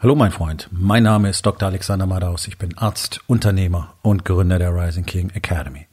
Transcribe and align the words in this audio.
Hallo 0.00 0.14
mein 0.14 0.30
Freund, 0.30 0.68
mein 0.70 1.02
Name 1.02 1.28
ist 1.28 1.44
Dr. 1.44 1.68
Alexander 1.68 2.06
Madaus, 2.06 2.46
ich 2.46 2.56
bin 2.56 2.78
Arzt, 2.78 3.18
Unternehmer 3.26 3.94
und 4.00 4.24
Gründer 4.24 4.60
der 4.60 4.72
Rising 4.72 5.04
King 5.04 5.30
Academy. 5.30 5.88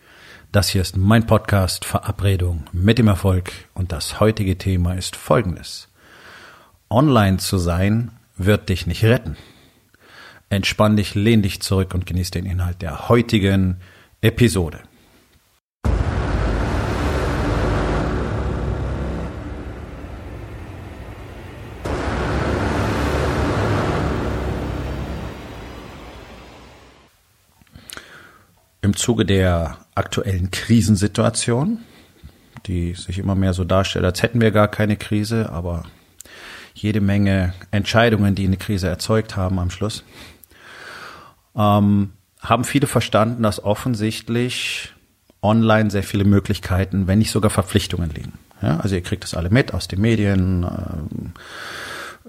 Das 0.52 0.70
hier 0.70 0.84
ist 0.84 0.96
mein 0.96 1.26
Podcast 1.26 1.86
Verabredung 1.86 2.66
mit 2.72 3.00
dem 3.00 3.08
Erfolg 3.08 3.52
und 3.74 3.92
das 3.92 4.20
heutige 4.20 4.60
Thema 4.60 4.94
ist 4.94 5.16
folgendes. 5.16 5.88
Online 6.88 7.38
zu 7.38 7.58
sein 7.58 8.12
wird 8.38 8.70
dich 8.70 8.86
nicht 8.86 9.04
retten. 9.04 9.38
Entspann 10.50 10.98
dich, 10.98 11.16
lehn 11.16 11.42
dich 11.42 11.64
zurück 11.64 11.96
und 11.96 12.06
genieß 12.06 12.30
den 12.30 12.46
Inhalt 12.46 12.84
der 12.84 13.10
heutigen 13.10 13.78
Episode. 14.22 14.82
Im 28.86 28.96
Zuge 28.96 29.26
der 29.26 29.78
aktuellen 29.96 30.52
Krisensituation, 30.52 31.80
die 32.68 32.94
sich 32.94 33.18
immer 33.18 33.34
mehr 33.34 33.54
so 33.54 33.64
darstellt, 33.64 34.06
als 34.06 34.22
hätten 34.22 34.40
wir 34.40 34.52
gar 34.52 34.68
keine 34.68 34.96
Krise, 34.96 35.50
aber 35.50 35.86
jede 36.76 37.02
Menge 37.02 37.56
Entscheidungen, 37.72 38.36
die 38.36 38.46
eine 38.46 38.58
Krise 38.58 38.88
erzeugt 38.88 39.36
haben 39.36 39.58
am 39.58 39.72
Schluss, 39.72 40.04
ähm, 41.56 42.12
haben 42.40 42.64
viele 42.64 42.86
verstanden, 42.86 43.42
dass 43.42 43.64
offensichtlich 43.64 44.94
online 45.42 45.90
sehr 45.90 46.04
viele 46.04 46.24
Möglichkeiten, 46.24 47.08
wenn 47.08 47.18
nicht 47.18 47.32
sogar 47.32 47.50
Verpflichtungen 47.50 48.12
liegen. 48.12 48.34
Ja, 48.62 48.78
also 48.82 48.94
ihr 48.94 49.02
kriegt 49.02 49.24
das 49.24 49.34
alle 49.34 49.50
mit 49.50 49.74
aus 49.74 49.88
den 49.88 50.00
Medien. 50.00 50.64
Ähm, 50.64 51.34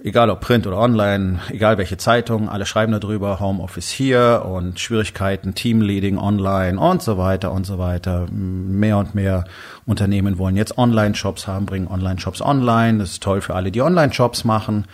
egal 0.02 0.30
ob 0.30 0.40
Print 0.40 0.66
oder 0.66 0.78
online, 0.78 1.40
egal 1.50 1.78
welche 1.78 1.96
Zeitung, 1.96 2.48
alle 2.48 2.66
schreiben 2.66 2.92
darüber, 2.92 3.40
Homeoffice 3.40 3.88
hier 3.88 4.44
und 4.46 4.78
Schwierigkeiten, 4.78 5.54
Teamleading 5.54 6.18
online 6.18 6.78
und 6.78 7.02
so 7.02 7.18
weiter 7.18 7.52
und 7.52 7.64
so 7.64 7.78
weiter. 7.78 8.26
Mehr 8.30 8.98
und 8.98 9.14
mehr 9.14 9.44
Unternehmen 9.86 10.38
wollen 10.38 10.56
jetzt 10.56 10.76
Online-Shops 10.76 11.46
haben, 11.46 11.66
bringen 11.66 11.88
Online-Shops 11.88 12.42
online. 12.42 12.98
Das 12.98 13.12
ist 13.12 13.22
toll 13.22 13.40
für 13.40 13.54
alle, 13.54 13.72
die 13.72 13.82
Online-Shops 13.82 14.44
machen. 14.44 14.84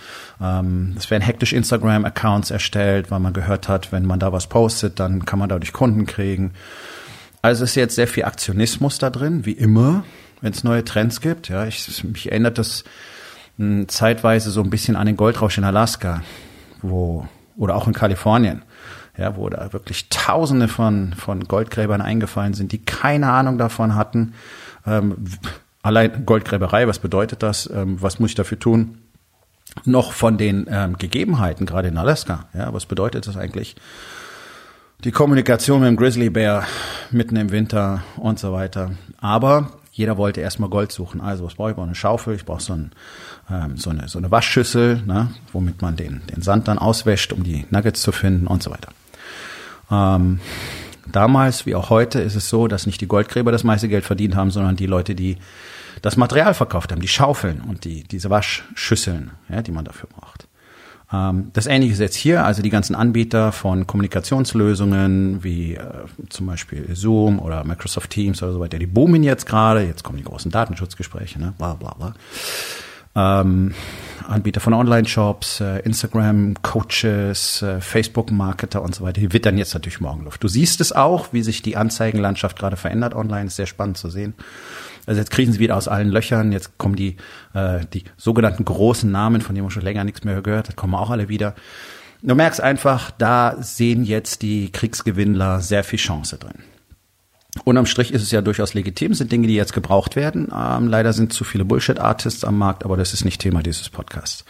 Ähm, 0.41 0.94
es 0.97 1.11
werden 1.11 1.22
hektisch 1.22 1.53
Instagram-Accounts 1.53 2.50
erstellt, 2.50 3.11
weil 3.11 3.20
man 3.20 3.33
gehört 3.33 3.69
hat, 3.69 3.92
wenn 3.92 4.06
man 4.06 4.20
da 4.20 4.33
was 4.33 4.47
postet, 4.47 5.00
dann 5.00 5.25
kann 5.25 5.39
man 5.39 5.48
dadurch 5.48 5.72
Kunden 5.72 6.06
kriegen. 6.06 6.53
Also 7.42 7.64
ist 7.64 7.75
jetzt 7.75 7.97
sehr 7.97 8.06
viel 8.06 8.25
Aktionismus 8.25 8.98
da 8.98 9.11
drin, 9.11 9.44
wie 9.44 9.53
immer, 9.53 10.05
wenn 10.41 10.53
es 10.53 10.62
neue 10.62 10.84
Trends 10.84 11.20
gibt. 11.20 11.48
Ja, 11.48 11.66
ich, 11.66 12.05
mich 12.05 12.31
erinnert 12.31 12.56
das 12.56 12.84
zeitweise 13.86 14.50
so 14.50 14.62
ein 14.62 14.70
bisschen 14.70 14.97
an 14.97 15.06
den 15.06 15.17
Goldrausch 15.17 15.58
in 15.58 15.64
Alaska, 15.64 16.22
wo, 16.81 17.27
oder 17.56 17.77
auch 17.77 17.86
in 17.86 17.92
Kalifornien, 17.92 18.62
ja, 19.17 19.36
wo 19.36 19.48
da 19.48 19.72
wirklich 19.72 20.09
Tausende 20.09 20.69
von, 20.69 21.14
von 21.14 21.44
Goldgräbern 21.44 22.00
eingefallen 22.00 22.55
sind, 22.55 22.72
die 22.72 22.78
keine 22.78 23.31
Ahnung 23.31 23.59
davon 23.59 23.94
hatten. 23.94 24.34
Ähm, 24.86 25.17
allein 25.83 26.25
Goldgräberei, 26.25 26.89
was 26.89 26.98
bedeutet 26.98 27.42
das? 27.42 27.69
Ähm, 27.72 28.00
was 28.00 28.19
muss 28.19 28.31
ich 28.31 28.36
dafür 28.36 28.59
tun? 28.59 28.98
Noch 29.84 30.12
von 30.12 30.39
den 30.39 30.66
ähm, 30.70 30.98
Gegebenheiten, 30.98 31.66
gerade 31.66 31.89
in 31.89 31.98
Alaska. 31.98 32.47
Ja, 32.55 32.72
was 32.75 32.87
bedeutet 32.87 33.27
das 33.27 33.37
eigentlich? 33.37 33.77
Die 35.05 35.12
Kommunikation 35.12 35.81
mit 35.81 35.89
dem 35.89 35.97
Grizzlybär 35.97 36.64
mitten 37.11 37.37
im 37.37 37.50
Winter 37.50 38.03
und 38.16 38.39
so 38.39 38.53
weiter. 38.53 38.92
Aber 39.20 39.72
jeder 39.93 40.17
wollte 40.17 40.41
erstmal 40.41 40.71
Gold 40.71 40.91
suchen. 40.91 41.21
Also 41.21 41.45
was 41.45 41.55
brauche 41.55 41.69
ich? 41.69 41.73
Ich 41.73 41.77
brauche 41.77 41.87
eine 41.87 41.95
Schaufel, 41.95 42.35
ich 42.35 42.45
brauche 42.47 42.62
so, 42.62 42.73
ein, 42.73 42.93
ähm, 43.51 43.77
so, 43.77 43.91
eine, 43.91 44.09
so 44.09 44.19
eine 44.19 44.31
Waschschüssel, 44.31 45.03
ne, 45.07 45.29
womit 45.53 45.83
man 45.83 45.97
den, 45.97 46.23
den 46.34 46.43
Sand 46.43 46.67
dann 46.67 46.79
auswäscht, 46.79 47.33
um 47.33 47.45
die 47.45 47.67
Nuggets 47.71 48.01
zu 48.01 48.11
finden 48.11 48.47
und 48.47 48.62
so 48.62 48.71
weiter. 48.71 48.89
Ähm, 49.91 50.41
damals 51.07 51.67
wie 51.67 51.75
auch 51.75 51.91
heute 51.91 52.21
ist 52.21 52.34
es 52.34 52.49
so, 52.49 52.69
dass 52.69 52.87
nicht 52.87 53.03
die 53.03 53.07
Goldgräber 53.07 53.53
das 53.53 53.65
meiste 53.65 53.89
Geld 53.89 54.07
verdient 54.07 54.34
haben, 54.34 54.50
sondern 54.50 54.77
die 54.77 54.87
Leute, 54.87 55.15
die 55.15 55.37
das 56.00 56.16
Material 56.16 56.55
verkauft 56.55 56.91
haben, 56.91 57.03
die 57.03 57.09
Schaufeln 57.09 57.61
und 57.61 57.84
die, 57.84 58.03
diese 58.05 58.31
Waschschüsseln, 58.31 59.33
ja, 59.50 59.61
die 59.61 59.72
man 59.72 59.84
dafür 59.84 60.09
braucht. 60.09 60.49
Ähm, 61.12 61.50
das 61.53 61.67
Ähnliche 61.67 61.93
ist 61.93 62.00
jetzt 62.00 62.17
hier, 62.17 62.45
also 62.45 62.62
die 62.62 62.71
ganzen 62.71 62.95
Anbieter 62.95 63.53
von 63.53 63.87
Kommunikationslösungen 63.87 65.45
wie 65.45 65.75
äh, 65.75 65.84
zum 66.31 66.47
Beispiel 66.47 66.89
Zoom 66.95 67.39
oder 67.39 67.65
Microsoft 67.65 68.11
Teams 68.11 68.43
oder 68.43 68.53
so 68.53 68.61
weiter, 68.61 68.78
die 68.78 68.87
boomen 68.87 69.22
jetzt 69.22 69.47
gerade, 69.47 69.83
jetzt 69.83 70.03
kommen 70.03 70.19
die 70.19 70.25
großen 70.25 70.51
Datenschutzgespräche, 70.51 71.39
ne? 71.39 71.53
bla 71.59 71.75
bla 71.75 71.95
bla. 71.95 72.15
Ähm, 73.15 73.75
Anbieter 74.27 74.61
von 74.61 74.72
Online-Shops, 74.72 75.61
äh, 75.61 75.81
Instagram-Coaches, 75.81 77.61
äh, 77.61 77.81
Facebook-Marketer 77.81 78.81
und 78.81 78.95
so 78.95 79.05
weiter, 79.05 79.21
die 79.21 79.34
wittern 79.34 79.59
jetzt 79.59 79.75
natürlich 79.75 80.01
Morgenluft. 80.01 80.43
Du 80.43 80.49
siehst 80.49 80.81
es 80.81 80.93
auch, 80.93 81.33
wie 81.33 81.43
sich 81.43 81.61
die 81.61 81.77
Anzeigenlandschaft 81.77 82.59
gerade 82.59 82.77
verändert 82.77 83.15
online, 83.15 83.47
ist 83.47 83.56
sehr 83.56 83.67
spannend 83.67 83.99
zu 83.99 84.09
sehen. 84.09 84.34
Also 85.07 85.19
jetzt 85.21 85.31
kriechen 85.31 85.53
sie 85.53 85.59
wieder 85.59 85.77
aus 85.77 85.89
allen 85.89 86.09
Löchern, 86.09 86.53
jetzt 86.53 86.79
kommen 86.79 86.95
die, 86.95 87.17
äh, 87.55 87.81
die 87.93 88.05
sogenannten 88.17 88.65
großen 88.65 89.11
Namen, 89.11 89.41
von 89.41 89.55
denen 89.55 89.65
man 89.65 89.71
schon 89.71 89.83
länger 89.83 90.05
nichts 90.05 90.25
mehr 90.25 90.41
gehört 90.43 90.69
hat, 90.69 90.77
kommen 90.77 90.95
auch 90.95 91.11
alle 91.11 91.29
wieder. 91.29 91.55
Du 92.23 92.37
merkst 92.37 92.61
einfach, 92.61 93.11
da 93.11 93.57
sehen 93.61 94.05
jetzt 94.05 94.43
die 94.43 94.71
Kriegsgewinnler 94.71 95.61
sehr 95.61 95.83
viel 95.83 95.99
Chance 95.99 96.39
drin. 96.39 96.55
Unterm 97.65 97.87
Strich 97.87 98.13
ist 98.13 98.23
es 98.23 98.31
ja 98.31 98.41
durchaus 98.43 98.75
legitim, 98.75 99.13
sind 99.13 99.33
Dinge, 99.33 99.49
die 99.49 99.55
jetzt 99.55 99.73
gebraucht 99.73 100.15
werden. 100.15 100.53
Ähm, 100.57 100.87
leider 100.87 101.13
sind 101.13 101.33
zu 101.33 101.43
viele 101.45 101.65
Bullshit-Artists 101.65 102.45
am 102.45 102.57
Markt, 102.57 102.84
aber 102.84 102.97
das 102.97 103.13
ist 103.13 103.25
nicht 103.25 103.41
Thema 103.41 103.63
dieses 103.63 103.91
Podcasts. 103.91 104.45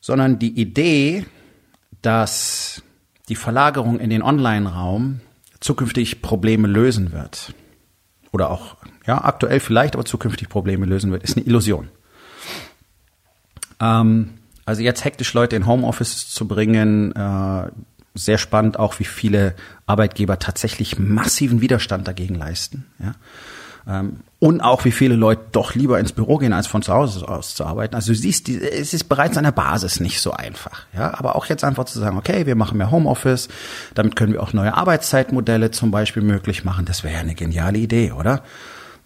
Sondern 0.00 0.38
die 0.38 0.58
Idee, 0.58 1.26
dass 2.00 2.82
die 3.28 3.36
Verlagerung 3.36 3.98
in 3.98 4.10
den 4.10 4.22
Online-Raum 4.22 5.20
zukünftig 5.60 6.22
Probleme 6.22 6.68
lösen 6.68 7.12
wird 7.12 7.54
oder 8.34 8.50
auch 8.50 8.76
ja 9.06 9.22
aktuell 9.24 9.60
vielleicht, 9.60 9.94
aber 9.94 10.04
zukünftig 10.04 10.48
Probleme 10.48 10.86
lösen 10.86 11.12
wird, 11.12 11.22
ist 11.22 11.36
eine 11.36 11.46
Illusion. 11.46 11.88
Ähm, 13.80 14.34
also 14.66 14.82
jetzt 14.82 15.04
hektisch 15.04 15.32
Leute 15.34 15.56
in 15.56 15.66
Homeoffice 15.66 16.28
zu 16.28 16.48
bringen, 16.48 17.12
äh, 17.14 17.70
sehr 18.14 18.38
spannend 18.38 18.78
auch, 18.78 18.98
wie 18.98 19.04
viele 19.04 19.54
Arbeitgeber 19.86 20.38
tatsächlich 20.38 20.98
massiven 20.98 21.60
Widerstand 21.60 22.06
dagegen 22.08 22.34
leisten. 22.34 22.86
Ja. 22.98 23.14
Ähm, 23.86 24.20
und 24.38 24.60
auch 24.60 24.84
wie 24.84 24.92
viele 24.92 25.14
Leute 25.16 25.42
doch 25.52 25.74
lieber 25.74 25.98
ins 25.98 26.12
Büro 26.12 26.36
gehen, 26.36 26.52
als 26.52 26.66
von 26.66 26.82
zu 26.82 26.92
Hause 26.92 27.26
aus 27.26 27.54
zu 27.54 27.64
arbeiten. 27.64 27.94
Also 27.94 28.12
du 28.12 28.18
siehst, 28.18 28.48
es 28.48 28.92
ist 28.92 29.04
bereits 29.04 29.36
an 29.38 29.44
der 29.44 29.52
Basis 29.52 30.00
nicht 30.00 30.20
so 30.20 30.32
einfach. 30.32 30.86
Ja, 30.94 31.18
aber 31.18 31.36
auch 31.36 31.46
jetzt 31.46 31.64
einfach 31.64 31.84
zu 31.84 31.98
sagen, 31.98 32.18
okay, 32.18 32.44
wir 32.44 32.54
machen 32.54 32.76
mehr 32.76 32.90
Homeoffice, 32.90 33.48
damit 33.94 34.16
können 34.16 34.32
wir 34.32 34.42
auch 34.42 34.52
neue 34.52 34.74
Arbeitszeitmodelle 34.74 35.70
zum 35.70 35.90
Beispiel 35.90 36.22
möglich 36.22 36.64
machen. 36.64 36.84
Das 36.84 37.04
wäre 37.04 37.14
ja 37.14 37.20
eine 37.20 37.34
geniale 37.34 37.78
Idee, 37.78 38.12
oder? 38.12 38.42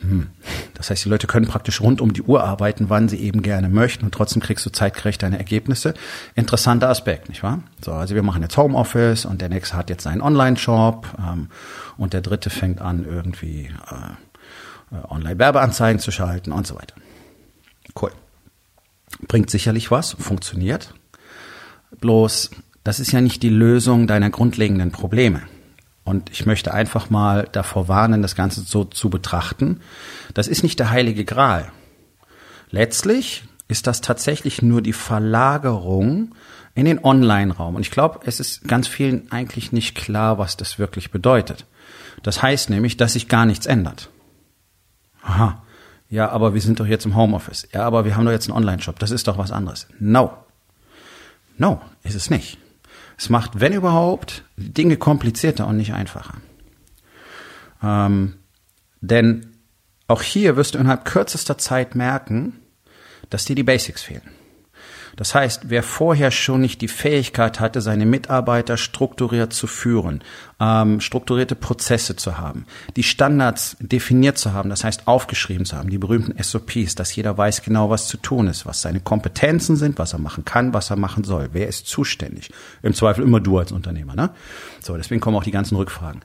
Hm. 0.00 0.28
Das 0.74 0.90
heißt, 0.90 1.04
die 1.04 1.08
Leute 1.08 1.26
können 1.26 1.46
praktisch 1.46 1.80
rund 1.80 2.00
um 2.00 2.12
die 2.12 2.22
Uhr 2.22 2.44
arbeiten, 2.44 2.88
wann 2.88 3.08
sie 3.08 3.18
eben 3.18 3.42
gerne 3.42 3.68
möchten 3.68 4.04
und 4.04 4.12
trotzdem 4.12 4.40
kriegst 4.40 4.64
du 4.64 4.70
zeitgerecht 4.70 5.22
deine 5.22 5.38
Ergebnisse. 5.38 5.94
Interessanter 6.36 6.88
Aspekt, 6.88 7.28
nicht 7.28 7.42
wahr? 7.42 7.62
So, 7.84 7.92
also 7.92 8.14
wir 8.14 8.22
machen 8.22 8.42
jetzt 8.42 8.56
Homeoffice 8.56 9.24
und 9.24 9.40
der 9.40 9.48
nächste 9.48 9.76
hat 9.76 9.90
jetzt 9.90 10.04
seinen 10.04 10.20
Online-Shop 10.20 11.06
ähm, 11.18 11.48
und 11.96 12.12
der 12.12 12.20
dritte 12.20 12.48
fängt 12.48 12.80
an 12.80 13.04
irgendwie 13.08 13.70
äh, 13.90 14.27
Online-Werbeanzeigen 14.90 16.00
zu 16.00 16.10
schalten 16.10 16.52
und 16.52 16.66
so 16.66 16.74
weiter. 16.76 16.94
Cool. 18.00 18.12
Bringt 19.26 19.50
sicherlich 19.50 19.90
was, 19.90 20.12
funktioniert. 20.12 20.94
Bloß, 22.00 22.50
das 22.84 23.00
ist 23.00 23.12
ja 23.12 23.20
nicht 23.20 23.42
die 23.42 23.48
Lösung 23.48 24.06
deiner 24.06 24.30
grundlegenden 24.30 24.92
Probleme. 24.92 25.42
Und 26.04 26.30
ich 26.30 26.46
möchte 26.46 26.72
einfach 26.72 27.10
mal 27.10 27.48
davor 27.52 27.88
warnen, 27.88 28.22
das 28.22 28.34
Ganze 28.34 28.62
so 28.62 28.84
zu 28.84 29.10
betrachten. 29.10 29.80
Das 30.32 30.48
ist 30.48 30.62
nicht 30.62 30.78
der 30.78 30.90
heilige 30.90 31.24
Gral. 31.24 31.70
Letztlich 32.70 33.44
ist 33.68 33.86
das 33.86 34.00
tatsächlich 34.00 34.62
nur 34.62 34.80
die 34.80 34.94
Verlagerung 34.94 36.34
in 36.74 36.86
den 36.86 37.04
Online-Raum. 37.04 37.74
Und 37.74 37.82
ich 37.82 37.90
glaube, 37.90 38.20
es 38.24 38.40
ist 38.40 38.66
ganz 38.66 38.88
vielen 38.88 39.30
eigentlich 39.30 39.72
nicht 39.72 39.94
klar, 39.94 40.38
was 40.38 40.56
das 40.56 40.78
wirklich 40.78 41.10
bedeutet. 41.10 41.66
Das 42.22 42.42
heißt 42.42 42.70
nämlich, 42.70 42.96
dass 42.96 43.12
sich 43.12 43.28
gar 43.28 43.44
nichts 43.44 43.66
ändert. 43.66 44.08
Aha. 45.28 45.62
Ja, 46.08 46.30
aber 46.30 46.54
wir 46.54 46.60
sind 46.60 46.80
doch 46.80 46.86
jetzt 46.86 47.04
im 47.04 47.14
Homeoffice. 47.14 47.68
Ja, 47.72 47.84
aber 47.84 48.04
wir 48.04 48.16
haben 48.16 48.24
doch 48.24 48.32
jetzt 48.32 48.48
einen 48.48 48.56
Online-Shop. 48.56 48.98
Das 48.98 49.10
ist 49.10 49.28
doch 49.28 49.36
was 49.36 49.52
anderes. 49.52 49.86
No. 50.00 50.32
No, 51.58 51.82
ist 52.02 52.14
es 52.14 52.30
nicht. 52.30 52.58
Es 53.18 53.28
macht, 53.28 53.60
wenn 53.60 53.74
überhaupt, 53.74 54.44
Dinge 54.56 54.96
komplizierter 54.96 55.66
und 55.66 55.76
nicht 55.76 55.92
einfacher. 55.92 56.34
Ähm, 57.82 58.36
denn 59.00 59.54
auch 60.06 60.22
hier 60.22 60.56
wirst 60.56 60.74
du 60.74 60.78
innerhalb 60.78 61.04
kürzester 61.04 61.58
Zeit 61.58 61.94
merken, 61.94 62.60
dass 63.28 63.44
dir 63.44 63.56
die 63.56 63.62
Basics 63.62 64.02
fehlen. 64.02 64.22
Das 65.18 65.34
heißt, 65.34 65.62
wer 65.68 65.82
vorher 65.82 66.30
schon 66.30 66.60
nicht 66.60 66.80
die 66.80 66.86
Fähigkeit 66.86 67.58
hatte, 67.58 67.80
seine 67.80 68.06
Mitarbeiter 68.06 68.76
strukturiert 68.76 69.52
zu 69.52 69.66
führen, 69.66 70.22
ähm, 70.60 71.00
strukturierte 71.00 71.56
Prozesse 71.56 72.14
zu 72.14 72.38
haben, 72.38 72.66
die 72.94 73.02
Standards 73.02 73.76
definiert 73.80 74.38
zu 74.38 74.52
haben, 74.52 74.70
das 74.70 74.84
heißt 74.84 75.08
aufgeschrieben 75.08 75.66
zu 75.66 75.76
haben, 75.76 75.90
die 75.90 75.98
berühmten 75.98 76.40
SOPs, 76.40 76.94
dass 76.94 77.16
jeder 77.16 77.36
weiß 77.36 77.62
genau, 77.62 77.90
was 77.90 78.06
zu 78.06 78.16
tun 78.16 78.46
ist, 78.46 78.64
was 78.64 78.80
seine 78.80 79.00
Kompetenzen 79.00 79.74
sind, 79.74 79.98
was 79.98 80.12
er 80.12 80.20
machen 80.20 80.44
kann, 80.44 80.72
was 80.72 80.90
er 80.90 80.96
machen 80.96 81.24
soll, 81.24 81.48
wer 81.50 81.66
ist 81.66 81.88
zuständig. 81.88 82.52
Im 82.82 82.94
Zweifel 82.94 83.24
immer 83.24 83.40
du 83.40 83.58
als 83.58 83.72
Unternehmer. 83.72 84.14
Ne? 84.14 84.30
So, 84.80 84.96
deswegen 84.96 85.20
kommen 85.20 85.36
auch 85.36 85.42
die 85.42 85.50
ganzen 85.50 85.74
Rückfragen. 85.74 86.20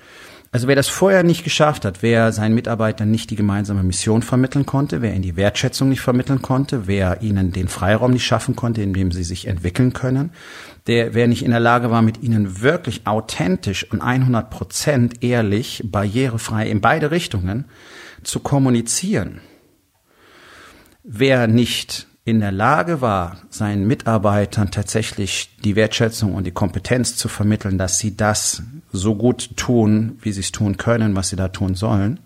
Also 0.53 0.67
wer 0.67 0.75
das 0.75 0.87
vorher 0.87 1.23
nicht 1.23 1.43
geschafft 1.43 1.83
hat, 1.83 2.03
wer 2.03 2.31
seinen 2.31 2.53
Mitarbeitern 2.53 3.09
nicht 3.09 3.31
die 3.31 3.35
gemeinsame 3.35 3.81
Mission 3.81 4.21
vermitteln 4.21 4.67
konnte, 4.67 5.01
wer 5.01 5.11
ihnen 5.11 5.23
die 5.23 5.35
Wertschätzung 5.35 5.89
nicht 5.89 6.01
vermitteln 6.01 6.43
konnte, 6.43 6.85
wer 6.85 7.23
ihnen 7.23 7.51
den 7.51 7.67
Freiraum 7.67 8.11
nicht 8.11 8.23
schaffen 8.23 8.55
konnte, 8.55 8.83
in 8.83 8.93
dem 8.93 9.11
sie 9.11 9.23
sich 9.23 9.47
entwickeln 9.47 9.93
können, 9.93 10.29
der, 10.85 11.15
wer 11.15 11.27
nicht 11.27 11.41
in 11.41 11.49
der 11.49 11.59
Lage 11.59 11.89
war, 11.89 12.03
mit 12.03 12.21
ihnen 12.21 12.61
wirklich 12.61 13.07
authentisch 13.07 13.91
und 13.91 14.01
100 14.01 14.51
Prozent 14.51 15.23
ehrlich, 15.23 15.81
barrierefrei 15.85 16.69
in 16.69 16.81
beide 16.81 17.09
Richtungen 17.09 17.65
zu 18.21 18.39
kommunizieren, 18.39 19.41
wer 21.03 21.47
nicht 21.47 22.05
in 22.25 22.39
der 22.39 22.53
Lage 22.53 23.01
war, 23.01 23.37
seinen 23.49 23.85
Mitarbeitern 23.85 24.71
tatsächlich 24.71 25.57
die 25.63 25.75
Wertschätzung 25.75 26.35
und 26.35 26.45
die 26.45 26.51
Kompetenz 26.51 27.17
zu 27.17 27.27
vermitteln, 27.27 27.77
dass 27.77 27.99
sie 27.99 28.15
das 28.15 28.63
so 28.93 29.15
gut 29.15 29.57
tun, 29.57 30.17
wie 30.21 30.31
sie 30.31 30.39
es 30.39 30.53
tun 30.53 30.77
können, 30.77 31.15
was 31.15 31.29
sie 31.29 31.35
da 31.35 31.49
tun 31.49 31.75
sollen, 31.75 32.19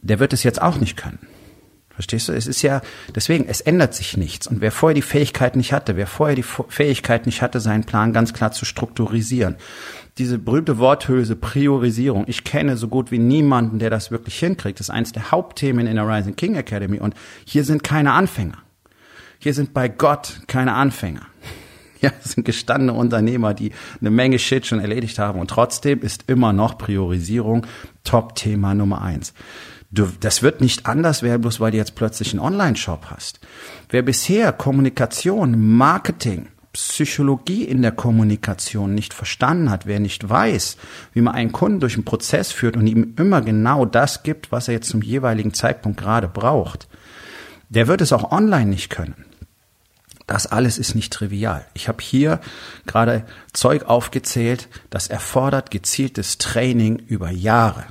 der 0.00 0.18
wird 0.18 0.32
es 0.32 0.42
jetzt 0.42 0.60
auch 0.60 0.78
nicht 0.78 0.96
können. 0.96 1.20
Verstehst 1.90 2.28
du? 2.28 2.32
Es 2.32 2.46
ist 2.46 2.62
ja, 2.62 2.80
deswegen, 3.14 3.44
es 3.46 3.60
ändert 3.60 3.94
sich 3.94 4.16
nichts. 4.16 4.46
Und 4.46 4.62
wer 4.62 4.72
vorher 4.72 4.94
die 4.94 5.02
Fähigkeit 5.02 5.54
nicht 5.54 5.72
hatte, 5.72 5.96
wer 5.96 6.06
vorher 6.06 6.34
die 6.34 6.42
Fähigkeit 6.42 7.26
nicht 7.26 7.42
hatte, 7.42 7.60
seinen 7.60 7.84
Plan 7.84 8.14
ganz 8.14 8.32
klar 8.32 8.52
zu 8.52 8.64
strukturisieren, 8.64 9.56
diese 10.16 10.38
berühmte 10.38 10.78
Worthülse 10.78 11.36
Priorisierung, 11.36 12.24
ich 12.26 12.42
kenne 12.42 12.76
so 12.76 12.88
gut 12.88 13.10
wie 13.10 13.18
niemanden, 13.18 13.78
der 13.78 13.90
das 13.90 14.10
wirklich 14.10 14.38
hinkriegt. 14.38 14.80
Das 14.80 14.88
ist 14.88 14.94
eines 14.94 15.12
der 15.12 15.30
Hauptthemen 15.30 15.86
in 15.86 15.96
der 15.96 16.08
Rising 16.08 16.36
King 16.36 16.56
Academy. 16.56 16.98
Und 16.98 17.14
hier 17.44 17.64
sind 17.64 17.84
keine 17.84 18.12
Anfänger. 18.12 18.58
Hier 19.42 19.54
sind 19.54 19.72
bei 19.72 19.88
Gott 19.88 20.42
keine 20.46 20.74
Anfänger. 20.74 21.22
Ja, 22.02 22.10
das 22.22 22.32
sind 22.32 22.44
gestandene 22.44 22.94
Unternehmer, 22.94 23.52
die 23.52 23.72
eine 24.00 24.08
Menge 24.08 24.38
Shit 24.38 24.64
schon 24.64 24.80
erledigt 24.80 25.18
haben. 25.18 25.38
Und 25.38 25.50
trotzdem 25.50 26.00
ist 26.00 26.24
immer 26.28 26.54
noch 26.54 26.78
Priorisierung 26.78 27.66
Top-Thema 28.04 28.72
Nummer 28.72 29.02
eins. 29.02 29.34
Du, 29.90 30.08
das 30.18 30.42
wird 30.42 30.62
nicht 30.62 30.86
anders 30.86 31.22
werden, 31.22 31.42
bloß 31.42 31.60
weil 31.60 31.72
du 31.72 31.76
jetzt 31.76 31.96
plötzlich 31.96 32.32
einen 32.32 32.40
Online-Shop 32.40 33.08
hast. 33.10 33.40
Wer 33.90 34.00
bisher 34.00 34.50
Kommunikation, 34.54 35.60
Marketing, 35.76 36.46
Psychologie 36.72 37.64
in 37.64 37.82
der 37.82 37.92
Kommunikation 37.92 38.94
nicht 38.94 39.12
verstanden 39.12 39.68
hat, 39.68 39.84
wer 39.84 40.00
nicht 40.00 40.26
weiß, 40.26 40.78
wie 41.12 41.20
man 41.20 41.34
einen 41.34 41.52
Kunden 41.52 41.80
durch 41.80 41.96
einen 41.96 42.06
Prozess 42.06 42.50
führt 42.50 42.78
und 42.78 42.86
ihm 42.86 43.12
immer 43.18 43.42
genau 43.42 43.84
das 43.84 44.22
gibt, 44.22 44.52
was 44.52 44.68
er 44.68 44.74
jetzt 44.74 44.88
zum 44.88 45.02
jeweiligen 45.02 45.52
Zeitpunkt 45.52 46.00
gerade 46.00 46.28
braucht, 46.28 46.88
der 47.68 47.88
wird 47.88 48.00
es 48.00 48.14
auch 48.14 48.32
online 48.32 48.70
nicht 48.70 48.88
können. 48.88 49.26
Das 50.30 50.46
alles 50.46 50.78
ist 50.78 50.94
nicht 50.94 51.12
trivial. 51.12 51.66
Ich 51.74 51.88
habe 51.88 52.00
hier 52.00 52.38
gerade 52.86 53.26
Zeug 53.52 53.86
aufgezählt, 53.86 54.68
das 54.88 55.08
erfordert 55.08 55.72
gezieltes 55.72 56.38
Training 56.38 57.00
über 57.00 57.32
Jahre. 57.32 57.84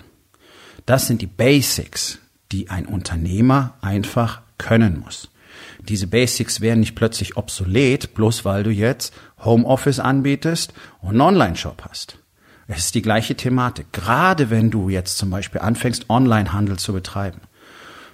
Das 0.86 1.06
sind 1.06 1.22
die 1.22 1.28
Basics, 1.28 2.20
die 2.54 2.70
ein 2.70 2.86
Unternehmer 2.86 3.74
einfach 3.82 4.42
können 4.58 5.02
muss. 5.02 5.32
Diese 5.82 6.08
Basics 6.08 6.62
werden 6.62 6.80
nicht 6.80 6.96
plötzlich 6.96 7.36
obsolet, 7.36 8.14
bloß 8.14 8.46
weil 8.46 8.64
du 8.64 8.70
jetzt 8.70 9.14
Homeoffice 9.44 10.00
anbietest 10.00 10.74
und 11.02 11.10
einen 11.10 11.22
Online-Shop 11.22 11.84
hast. 11.90 12.20
Es 12.68 12.86
ist 12.86 12.96
die 12.96 13.02
gleiche 13.02 13.36
Thematik. 13.36 13.92
Gerade 13.92 14.50
wenn 14.50 14.72
du 14.72 14.88
jetzt 14.88 15.18
zum 15.18 15.30
Beispiel 15.30 15.60
anfängst, 15.60 16.10
Online-Handel 16.10 16.80
zu 16.80 16.94
betreiben. 16.94 17.42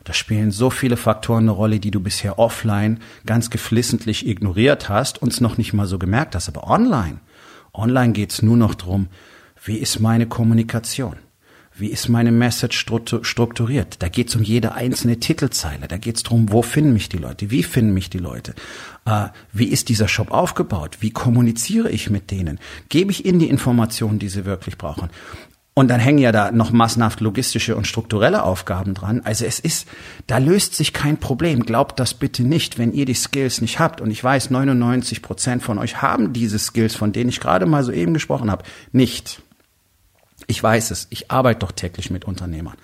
Da 0.06 0.13
spielen 0.13 0.52
so 0.52 0.69
viele 0.69 0.98
Faktoren 0.98 1.44
eine 1.44 1.52
Rolle, 1.52 1.80
die 1.80 1.92
du 1.92 2.00
bisher 2.00 2.40
offline 2.40 3.00
ganz 3.25 3.50
geflissentlich 3.50 4.25
ignoriert 4.28 4.88
hast 4.88 5.22
und 5.22 5.34
es 5.34 5.42
noch 5.42 5.57
nicht 5.57 5.74
mal 5.74 5.88
so 5.88 6.00
gemerkt 6.00 6.36
hast. 6.36 6.48
Aber 6.48 6.69
online, 6.69 7.19
online 7.74 8.13
geht's 8.13 8.42
nur 8.42 8.56
noch 8.56 8.75
drum, 8.75 9.07
wie 9.63 9.78
ist 9.78 10.00
meine 10.00 10.28
Kommunikation? 10.28 11.18
Wie 11.78 11.90
ist 11.90 12.07
meine 12.07 12.31
Message 12.31 12.78
strukturiert? 12.78 14.02
Da 14.02 14.07
geht's 14.07 14.36
um 14.36 14.44
jede 14.44 14.75
einzelne 14.75 15.19
Titelzeile. 15.19 15.90
Da 15.90 15.98
geht's 15.98 16.24
drum, 16.24 16.52
wo 16.52 16.62
finden 16.62 16.94
mich 16.94 17.10
die 17.10 17.18
Leute? 17.18 17.52
Wie 17.52 17.63
finden 17.63 17.94
mich 17.94 18.10
die 18.10 18.19
Leute? 18.19 18.54
Äh, 19.06 19.28
wie 19.52 19.66
ist 19.66 19.90
dieser 19.90 20.07
Shop 20.07 20.31
aufgebaut? 20.31 20.98
Wie 21.02 21.10
kommuniziere 21.10 21.90
ich 21.90 22.10
mit 22.10 22.31
denen? 22.31 22.60
Gebe 22.88 23.12
ich 23.12 23.25
ihnen 23.25 23.40
die 23.40 23.50
Informationen, 23.50 24.19
die 24.19 24.30
sie 24.30 24.46
wirklich 24.46 24.78
brauchen? 24.78 25.10
Und 25.77 25.89
dann 25.89 26.00
hängen 26.00 26.19
ja 26.19 26.31
da 26.31 26.51
noch 26.51 26.72
massenhaft 26.72 27.19
logistische 27.19 27.75
und 27.75 27.86
strukturelle 27.86 28.44
Aufgaben 28.44 28.94
dran. 28.94 29.22
Also 29.25 29.44
es 29.44 29.60
ist, 29.60 29.89
da 30.25 30.38
löst 30.38 30.74
sich 30.74 30.94
kein 30.94 31.18
Problem. 31.18 31.66
Glaubt 31.66 32.00
das 32.00 32.13
bitte 32.13 32.44
nicht, 32.44 32.77
wenn 32.77 32.94
ihr 32.94 33.06
die 33.06 33.13
Skills 33.13 33.60
nicht 33.60 33.77
habt. 33.77 34.00
Und 34.00 34.10
ich 34.10 34.24
weiß, 34.24 34.51
99 34.51 35.22
Prozent 35.22 35.63
von 35.63 35.77
euch 35.77 36.01
haben 36.01 36.31
diese 36.31 36.60
Skills, 36.60 36.95
von 36.95 37.12
denen 37.12 37.30
ich 37.30 37.42
gerade 37.42 37.66
mal 37.66 37.83
so 37.83 37.92
eben 37.92 38.13
gesprochen 38.13 38.50
habe, 38.50 38.63
nicht. 38.94 39.42
Ich 40.48 40.63
weiß 40.63 40.92
es. 40.92 41.07
Ich 41.10 41.30
arbeite 41.30 41.60
doch 41.60 41.74
täglich 41.74 42.10
mit 42.10 42.24
Unternehmern. 42.24 42.78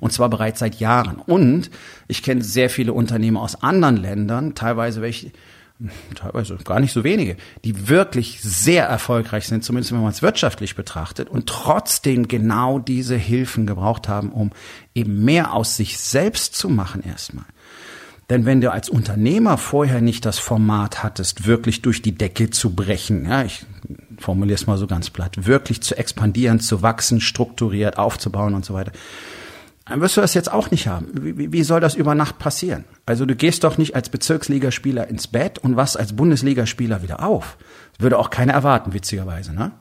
Und 0.00 0.12
zwar 0.12 0.28
bereits 0.28 0.58
seit 0.58 0.80
Jahren. 0.80 1.18
Und 1.18 1.70
ich 2.08 2.24
kenne 2.24 2.42
sehr 2.42 2.70
viele 2.70 2.92
Unternehmer 2.92 3.40
aus 3.40 3.62
anderen 3.62 3.98
Ländern, 3.98 4.56
teilweise 4.56 5.00
welche, 5.00 5.30
teilweise 6.14 6.56
gar 6.56 6.80
nicht 6.80 6.92
so 6.92 7.04
wenige, 7.04 7.36
die 7.64 7.88
wirklich 7.88 8.40
sehr 8.40 8.84
erfolgreich 8.86 9.46
sind, 9.46 9.64
zumindest 9.64 9.92
wenn 9.92 10.00
man 10.00 10.12
es 10.12 10.22
wirtschaftlich 10.22 10.76
betrachtet 10.76 11.28
und 11.28 11.48
trotzdem 11.48 12.28
genau 12.28 12.78
diese 12.78 13.16
Hilfen 13.16 13.66
gebraucht 13.66 14.08
haben, 14.08 14.30
um 14.30 14.50
eben 14.94 15.24
mehr 15.24 15.52
aus 15.52 15.76
sich 15.76 15.98
selbst 15.98 16.54
zu 16.54 16.68
machen 16.68 17.02
erstmal. 17.02 17.46
Denn 18.30 18.46
wenn 18.46 18.60
du 18.60 18.70
als 18.70 18.88
Unternehmer 18.88 19.58
vorher 19.58 20.00
nicht 20.00 20.24
das 20.24 20.38
Format 20.38 21.02
hattest, 21.02 21.46
wirklich 21.46 21.82
durch 21.82 22.00
die 22.00 22.14
Decke 22.14 22.50
zu 22.50 22.74
brechen, 22.74 23.26
ja, 23.26 23.44
ich 23.44 23.66
formuliere 24.18 24.54
es 24.54 24.66
mal 24.66 24.78
so 24.78 24.86
ganz 24.86 25.10
platt, 25.10 25.46
wirklich 25.46 25.82
zu 25.82 25.98
expandieren, 25.98 26.60
zu 26.60 26.82
wachsen, 26.82 27.20
strukturiert 27.20 27.98
aufzubauen 27.98 28.54
und 28.54 28.64
so 28.64 28.74
weiter, 28.74 28.92
dann 29.86 30.00
wirst 30.00 30.16
du 30.16 30.20
das 30.20 30.34
jetzt 30.34 30.52
auch 30.52 30.70
nicht 30.70 30.86
haben. 30.86 31.08
Wie, 31.12 31.52
wie 31.52 31.62
soll 31.62 31.80
das 31.80 31.94
über 31.94 32.14
Nacht 32.14 32.38
passieren? 32.38 32.84
Also 33.04 33.26
du 33.26 33.34
gehst 33.34 33.64
doch 33.64 33.78
nicht 33.78 33.96
als 33.96 34.08
Bezirksligaspieler 34.08 35.08
ins 35.08 35.26
Bett 35.26 35.58
und 35.58 35.76
was 35.76 35.96
als 35.96 36.14
Bundesligaspieler 36.14 37.02
wieder 37.02 37.24
auf. 37.24 37.56
Würde 37.98 38.18
auch 38.18 38.30
keiner 38.30 38.52
erwarten, 38.52 38.92
witzigerweise, 38.92 39.52
ne? 39.52 39.72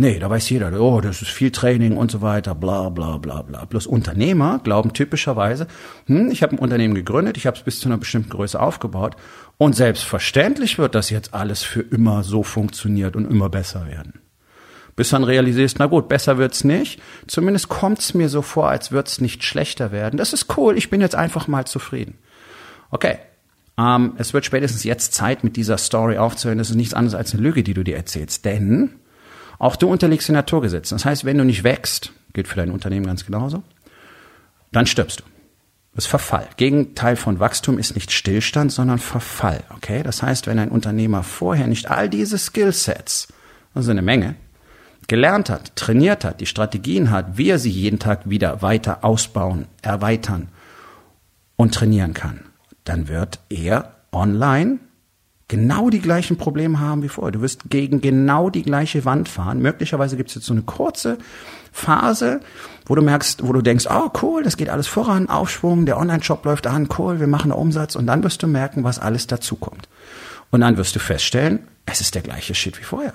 Nee, 0.00 0.20
da 0.20 0.30
weiß 0.30 0.48
jeder, 0.50 0.80
oh, 0.80 1.00
das 1.00 1.22
ist 1.22 1.32
viel 1.32 1.50
Training 1.50 1.96
und 1.96 2.12
so 2.12 2.22
weiter, 2.22 2.54
bla 2.54 2.88
bla 2.88 3.18
bla 3.18 3.42
bla. 3.42 3.64
Bloß 3.64 3.88
Unternehmer 3.88 4.60
glauben 4.62 4.92
typischerweise, 4.92 5.66
hm, 6.06 6.30
ich 6.30 6.44
habe 6.44 6.54
ein 6.54 6.60
Unternehmen 6.60 6.94
gegründet, 6.94 7.36
ich 7.36 7.48
habe 7.48 7.56
es 7.56 7.64
bis 7.64 7.80
zu 7.80 7.88
einer 7.88 7.98
bestimmten 7.98 8.30
Größe 8.30 8.60
aufgebaut 8.60 9.16
und 9.56 9.74
selbstverständlich 9.74 10.78
wird 10.78 10.94
das 10.94 11.10
jetzt 11.10 11.34
alles 11.34 11.64
für 11.64 11.80
immer 11.80 12.22
so 12.22 12.44
funktioniert 12.44 13.16
und 13.16 13.28
immer 13.28 13.48
besser 13.48 13.88
werden 13.88 14.20
bis 14.98 15.10
dann 15.10 15.22
realisierst, 15.22 15.78
na 15.78 15.86
gut, 15.86 16.08
besser 16.08 16.38
wird's 16.38 16.64
nicht. 16.64 17.00
Zumindest 17.28 17.68
kommt's 17.68 18.14
mir 18.14 18.28
so 18.28 18.42
vor, 18.42 18.68
als 18.68 18.90
wird's 18.90 19.20
nicht 19.20 19.44
schlechter 19.44 19.92
werden. 19.92 20.16
Das 20.16 20.32
ist 20.32 20.56
cool, 20.56 20.76
ich 20.76 20.90
bin 20.90 21.00
jetzt 21.00 21.14
einfach 21.14 21.46
mal 21.46 21.66
zufrieden. 21.66 22.18
Okay, 22.90 23.18
ähm, 23.78 24.14
es 24.18 24.34
wird 24.34 24.44
spätestens 24.44 24.82
jetzt 24.82 25.14
Zeit, 25.14 25.44
mit 25.44 25.54
dieser 25.54 25.78
Story 25.78 26.18
aufzuhören. 26.18 26.58
Das 26.58 26.70
ist 26.70 26.74
nichts 26.74 26.94
anderes 26.94 27.14
als 27.14 27.32
eine 27.32 27.44
Lüge, 27.44 27.62
die 27.62 27.74
du 27.74 27.84
dir 27.84 27.96
erzählst. 27.96 28.44
Denn 28.44 28.96
auch 29.60 29.76
du 29.76 29.88
unterliegst 29.88 30.26
den 30.26 30.34
Naturgesetzen. 30.34 30.96
Das 30.96 31.04
heißt, 31.04 31.24
wenn 31.24 31.38
du 31.38 31.44
nicht 31.44 31.62
wächst, 31.62 32.10
gilt 32.32 32.48
für 32.48 32.56
dein 32.56 32.72
Unternehmen 32.72 33.06
ganz 33.06 33.24
genauso, 33.24 33.62
dann 34.72 34.86
stirbst 34.86 35.20
du. 35.20 35.24
Das 35.94 36.06
ist 36.06 36.10
Verfall. 36.10 36.48
Gegenteil 36.56 37.14
von 37.14 37.38
Wachstum 37.38 37.78
ist 37.78 37.94
nicht 37.94 38.10
Stillstand, 38.10 38.72
sondern 38.72 38.98
Verfall. 38.98 39.62
Okay? 39.76 40.02
Das 40.02 40.24
heißt, 40.24 40.48
wenn 40.48 40.58
ein 40.58 40.70
Unternehmer 40.70 41.22
vorher 41.22 41.68
nicht 41.68 41.88
all 41.88 42.08
diese 42.08 42.36
Skillsets, 42.36 43.28
also 43.74 43.92
eine 43.92 44.02
Menge, 44.02 44.34
gelernt 45.08 45.50
hat, 45.50 45.74
trainiert 45.74 46.24
hat, 46.24 46.40
die 46.40 46.46
Strategien 46.46 47.10
hat, 47.10 47.36
wie 47.36 47.50
er 47.50 47.58
sie 47.58 47.70
jeden 47.70 47.98
Tag 47.98 48.30
wieder 48.30 48.62
weiter 48.62 49.04
ausbauen, 49.04 49.66
erweitern 49.82 50.48
und 51.56 51.74
trainieren 51.74 52.14
kann, 52.14 52.40
dann 52.84 53.08
wird 53.08 53.40
er 53.48 53.96
online 54.12 54.78
genau 55.48 55.88
die 55.88 56.00
gleichen 56.00 56.36
Probleme 56.36 56.78
haben 56.78 57.02
wie 57.02 57.08
vorher. 57.08 57.32
Du 57.32 57.40
wirst 57.40 57.70
gegen 57.70 58.02
genau 58.02 58.50
die 58.50 58.62
gleiche 58.62 59.04
Wand 59.06 59.28
fahren. 59.30 59.60
Möglicherweise 59.60 60.16
gibt 60.18 60.28
es 60.28 60.36
jetzt 60.36 60.46
so 60.46 60.52
eine 60.52 60.62
kurze 60.62 61.16
Phase, 61.72 62.40
wo 62.84 62.94
du 62.94 63.02
merkst, 63.02 63.46
wo 63.46 63.52
du 63.52 63.62
denkst, 63.62 63.86
oh 63.90 64.10
cool, 64.22 64.42
das 64.42 64.58
geht 64.58 64.68
alles 64.68 64.86
voran, 64.86 65.28
Aufschwung, 65.28 65.86
der 65.86 65.98
Online-Shop 65.98 66.44
läuft 66.44 66.66
an, 66.66 66.88
cool, 66.98 67.18
wir 67.18 67.26
machen 67.26 67.50
Umsatz 67.50 67.96
und 67.96 68.06
dann 68.06 68.22
wirst 68.22 68.42
du 68.42 68.46
merken, 68.46 68.84
was 68.84 68.98
alles 68.98 69.26
dazukommt. 69.26 69.88
Und 70.50 70.60
dann 70.60 70.76
wirst 70.76 70.94
du 70.96 71.00
feststellen, 71.00 71.60
es 71.86 72.00
ist 72.00 72.14
der 72.14 72.22
gleiche 72.22 72.54
Shit 72.54 72.78
wie 72.78 72.84
vorher. 72.84 73.14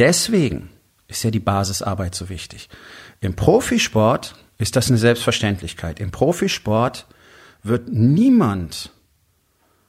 Deswegen 0.00 0.70
ist 1.08 1.24
ja 1.24 1.30
die 1.30 1.40
Basisarbeit 1.40 2.14
so 2.14 2.30
wichtig. 2.30 2.70
Im 3.20 3.36
Profisport 3.36 4.34
ist 4.56 4.74
das 4.74 4.88
eine 4.88 4.96
Selbstverständlichkeit. 4.96 6.00
Im 6.00 6.10
Profisport 6.10 7.06
wird 7.62 7.92
niemand, 7.92 8.92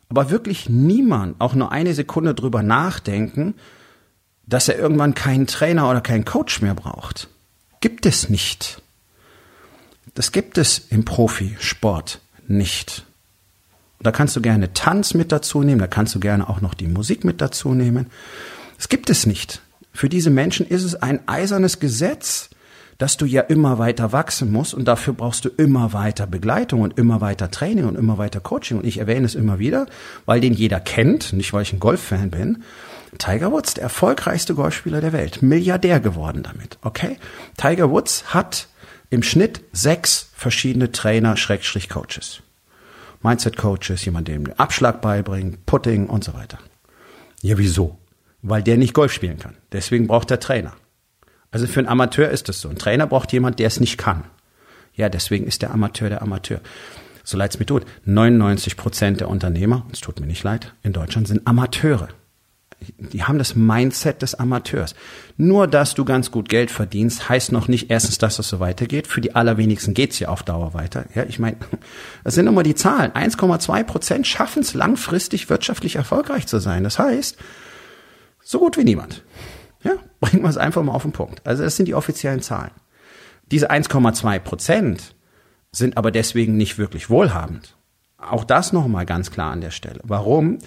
aber 0.10 0.30
wirklich 0.30 0.68
niemand 0.68 1.40
auch 1.40 1.54
nur 1.54 1.72
eine 1.72 1.94
Sekunde 1.94 2.36
drüber 2.36 2.62
nachdenken, 2.62 3.56
dass 4.46 4.68
er 4.68 4.78
irgendwann 4.78 5.16
keinen 5.16 5.48
Trainer 5.48 5.90
oder 5.90 6.02
keinen 6.02 6.26
Coach 6.26 6.62
mehr 6.62 6.76
braucht. 6.76 7.30
Gibt 7.80 8.06
es 8.06 8.28
nicht. 8.28 8.82
Das 10.14 10.34
gibt 10.34 10.58
es 10.58 10.80
im 10.90 11.06
Profisport 11.06 12.20
nicht. 12.50 13.06
Da 14.02 14.12
kannst 14.12 14.36
du 14.36 14.42
gerne 14.42 14.74
Tanz 14.74 15.14
mit 15.14 15.32
dazu 15.32 15.64
nehmen, 15.64 15.80
da 15.80 15.88
kannst 15.88 16.14
du 16.16 16.20
gerne 16.20 16.50
auch 16.50 16.60
noch 16.60 16.74
die 16.74 16.90
Musik 16.90 17.24
mit 17.24 17.40
dazu 17.40 17.74
nehmen. 17.74 18.08
Das 18.76 18.90
gibt 18.90 19.10
es 19.10 19.26
nicht. 19.26 19.62
Für 19.94 20.10
diese 20.10 20.30
Menschen 20.30 20.66
ist 20.66 20.84
es 20.84 20.96
ein 20.96 21.28
eisernes 21.28 21.80
Gesetz, 21.80 22.50
dass 22.98 23.18
du 23.18 23.26
ja 23.26 23.42
immer 23.42 23.80
weiter 23.80 24.12
wachsen 24.12 24.52
musst 24.52 24.76
und 24.76 24.86
dafür 24.86 25.14
brauchst 25.14 25.44
du 25.44 25.50
immer 25.50 25.92
weiter 25.92 26.28
Begleitung 26.28 26.82
und 26.82 27.00
immer 27.00 27.20
weiter 27.20 27.50
Training 27.50 27.86
und 27.86 27.98
immer 27.98 28.20
weiter 28.20 28.40
Coaching. 28.40 28.78
Und 28.78 28.86
ich 28.86 29.00
erwähne 29.00 29.26
es 29.26 29.34
immer 29.34 29.58
wieder, 29.58 29.88
weil 30.26 30.40
den 30.40 30.54
jeder 30.54 30.80
kennt, 30.80 31.34
nicht 31.34 31.52
weil 31.52 31.64
ich 31.64 31.74
ein 31.74 31.80
Golffan 31.80 32.30
bin. 32.30 32.64
Tiger 33.18 33.52
Woods, 33.52 33.74
der 33.74 33.84
erfolgreichste 33.86 34.54
Golfspieler 34.54 35.02
der 35.02 35.14
Welt, 35.14 35.42
Milliardär 35.42 36.00
geworden 36.00 36.44
damit, 36.44 36.78
okay? 36.84 37.18
Tiger 37.58 37.90
Woods 37.90 38.36
hat 38.36 38.68
im 39.10 39.24
Schnitt 39.24 39.62
sechs 39.74 40.30
verschiedene 40.36 40.92
Trainer, 40.92 41.38
Schrägstrich 41.38 41.90
Coaches. 41.90 42.42
Mindset 43.24 43.58
Coaches, 43.58 44.06
jemand, 44.06 44.28
dem 44.28 44.52
Abschlag 44.58 45.02
beibringt, 45.02 45.66
Putting 45.66 46.08
und 46.08 46.24
so 46.24 46.34
weiter. 46.36 46.60
Ja, 47.42 47.58
wieso? 47.58 47.98
Weil 48.42 48.64
der 48.64 48.78
nicht 48.78 48.94
Golf 48.94 49.14
spielen 49.14 49.38
kann. 49.38 49.56
Deswegen 49.72 50.08
braucht 50.08 50.32
er 50.32 50.40
Trainer. 50.40 50.74
Also 51.52 51.68
für 51.68 51.80
einen 51.80 51.90
Amateur 51.90 52.30
ist 52.30 52.50
das 52.50 52.62
so. 52.62 52.70
Ein 52.70 52.78
Trainer 52.78 53.08
braucht 53.08 53.34
jemand, 53.34 53.60
der 53.60 53.68
es 53.68 53.80
nicht 53.80 53.98
kann. 53.98 54.24
Ja, 54.96 55.10
deswegen 55.10 55.46
ist 55.46 55.62
der 55.62 55.72
Amateur 55.72 56.10
der 56.10 56.22
Amateur. 56.22 56.62
So 57.24 57.38
leid's 57.38 57.60
mir 57.60 57.66
tut. 57.66 57.86
99 58.06 58.78
Prozent 58.78 59.20
der 59.20 59.30
Unternehmer, 59.30 59.86
es 59.92 60.00
tut 60.00 60.20
mir 60.20 60.26
nicht 60.26 60.44
leid, 60.44 60.74
in 60.84 60.94
Deutschland 60.94 61.28
sind 61.28 61.46
Amateure. 61.46 62.10
Die 62.98 63.24
haben 63.24 63.38
das 63.38 63.56
Mindset 63.56 64.24
des 64.24 64.34
Amateurs. 64.34 64.96
Nur, 65.38 65.68
dass 65.68 65.94
du 65.94 66.04
ganz 66.04 66.32
gut 66.32 66.50
Geld 66.50 66.72
verdienst, 66.72 67.30
heißt 67.30 67.52
noch 67.52 67.68
nicht 67.68 67.92
erstens, 67.92 68.18
dass 68.18 68.38
das 68.38 68.50
so 68.50 68.60
weitergeht. 68.60 69.06
Für 69.06 69.22
die 69.22 69.36
allerwenigsten 69.36 69.94
geht's 69.94 70.18
ja 70.18 70.30
auf 70.30 70.42
Dauer 70.42 70.74
weiter. 70.74 71.06
Ja, 71.14 71.24
ich 71.24 71.38
meine, 71.38 71.58
das 72.24 72.34
sind 72.34 72.48
immer 72.48 72.64
die 72.64 72.74
Zahlen. 72.74 73.12
1,2 73.12 73.84
Prozent 73.84 74.26
schaffen 74.26 74.64
es 74.64 74.74
langfristig 74.74 75.48
wirtschaftlich 75.50 75.96
erfolgreich 75.96 76.48
zu 76.48 76.58
sein. 76.58 76.84
Das 76.84 76.98
heißt, 76.98 77.38
so 78.52 78.60
gut 78.60 78.76
wie 78.76 78.84
niemand. 78.84 79.24
Ja, 79.82 79.94
bringen 80.20 80.44
wir 80.44 80.50
es 80.50 80.58
einfach 80.58 80.84
mal 80.84 80.92
auf 80.92 81.04
den 81.04 81.14
Punkt. 81.14 81.42
Also 81.48 81.64
das 81.64 81.78
sind 81.78 81.88
die 81.88 81.96
offiziellen 81.96 82.42
Zahlen. 82.42 82.72
Diese 83.50 83.72
1,2 83.72 84.40
Prozent 84.40 85.16
sind 85.72 85.96
aber 85.96 86.12
deswegen 86.12 86.58
nicht 86.58 86.78
wirklich 86.78 87.10
wohlhabend. 87.10 87.78
Auch 88.18 88.44
das 88.44 88.74
nochmal 88.74 89.06
ganz 89.06 89.32
klar 89.32 89.54
an 89.54 89.62
der 89.62 89.72
Stelle. 89.72 90.02
Warum? 90.04 90.60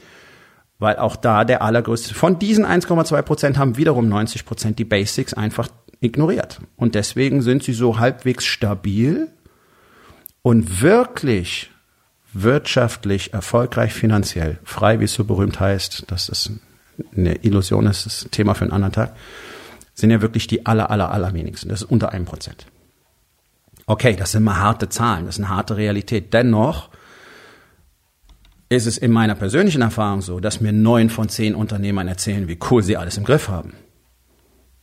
Weil 0.78 0.96
auch 0.96 1.14
da 1.14 1.44
der 1.44 1.60
allergrößte, 1.60 2.14
von 2.14 2.38
diesen 2.38 2.64
1,2 2.64 3.20
Prozent 3.20 3.58
haben 3.58 3.76
wiederum 3.76 4.08
90 4.08 4.46
Prozent 4.46 4.78
die 4.78 4.84
Basics 4.84 5.34
einfach 5.34 5.68
ignoriert. 6.00 6.62
Und 6.76 6.94
deswegen 6.94 7.42
sind 7.42 7.64
sie 7.64 7.74
so 7.74 7.98
halbwegs 7.98 8.46
stabil 8.46 9.30
und 10.40 10.80
wirklich 10.80 11.70
wirtschaftlich 12.32 13.34
erfolgreich 13.34 13.92
finanziell, 13.92 14.58
frei, 14.64 15.00
wie 15.00 15.04
es 15.04 15.12
so 15.12 15.24
berühmt 15.24 15.60
heißt, 15.60 16.10
das 16.10 16.30
ist 16.30 16.50
eine 17.16 17.36
Illusion 17.44 17.86
ist, 17.86 18.06
das 18.06 18.28
Thema 18.30 18.54
für 18.54 18.62
einen 18.62 18.72
anderen 18.72 18.92
Tag, 18.92 19.14
sind 19.94 20.10
ja 20.10 20.20
wirklich 20.20 20.46
die 20.46 20.66
aller, 20.66 20.90
aller, 20.90 21.10
allerwenigsten. 21.10 21.68
Das 21.68 21.82
ist 21.82 21.90
unter 21.90 22.12
einem 22.12 22.24
Prozent. 22.24 22.66
Okay, 23.86 24.16
das 24.16 24.32
sind 24.32 24.44
mal 24.44 24.56
harte 24.56 24.88
Zahlen, 24.88 25.26
das 25.26 25.36
ist 25.36 25.44
eine 25.44 25.54
harte 25.54 25.76
Realität. 25.76 26.32
Dennoch 26.32 26.88
ist 28.68 28.86
es 28.86 28.98
in 28.98 29.12
meiner 29.12 29.34
persönlichen 29.34 29.82
Erfahrung 29.82 30.22
so, 30.22 30.40
dass 30.40 30.60
mir 30.60 30.72
neun 30.72 31.10
von 31.10 31.28
zehn 31.28 31.54
Unternehmern 31.54 32.08
erzählen, 32.08 32.48
wie 32.48 32.58
cool 32.70 32.82
sie 32.82 32.96
alles 32.96 33.16
im 33.16 33.24
Griff 33.24 33.48
haben. 33.48 33.74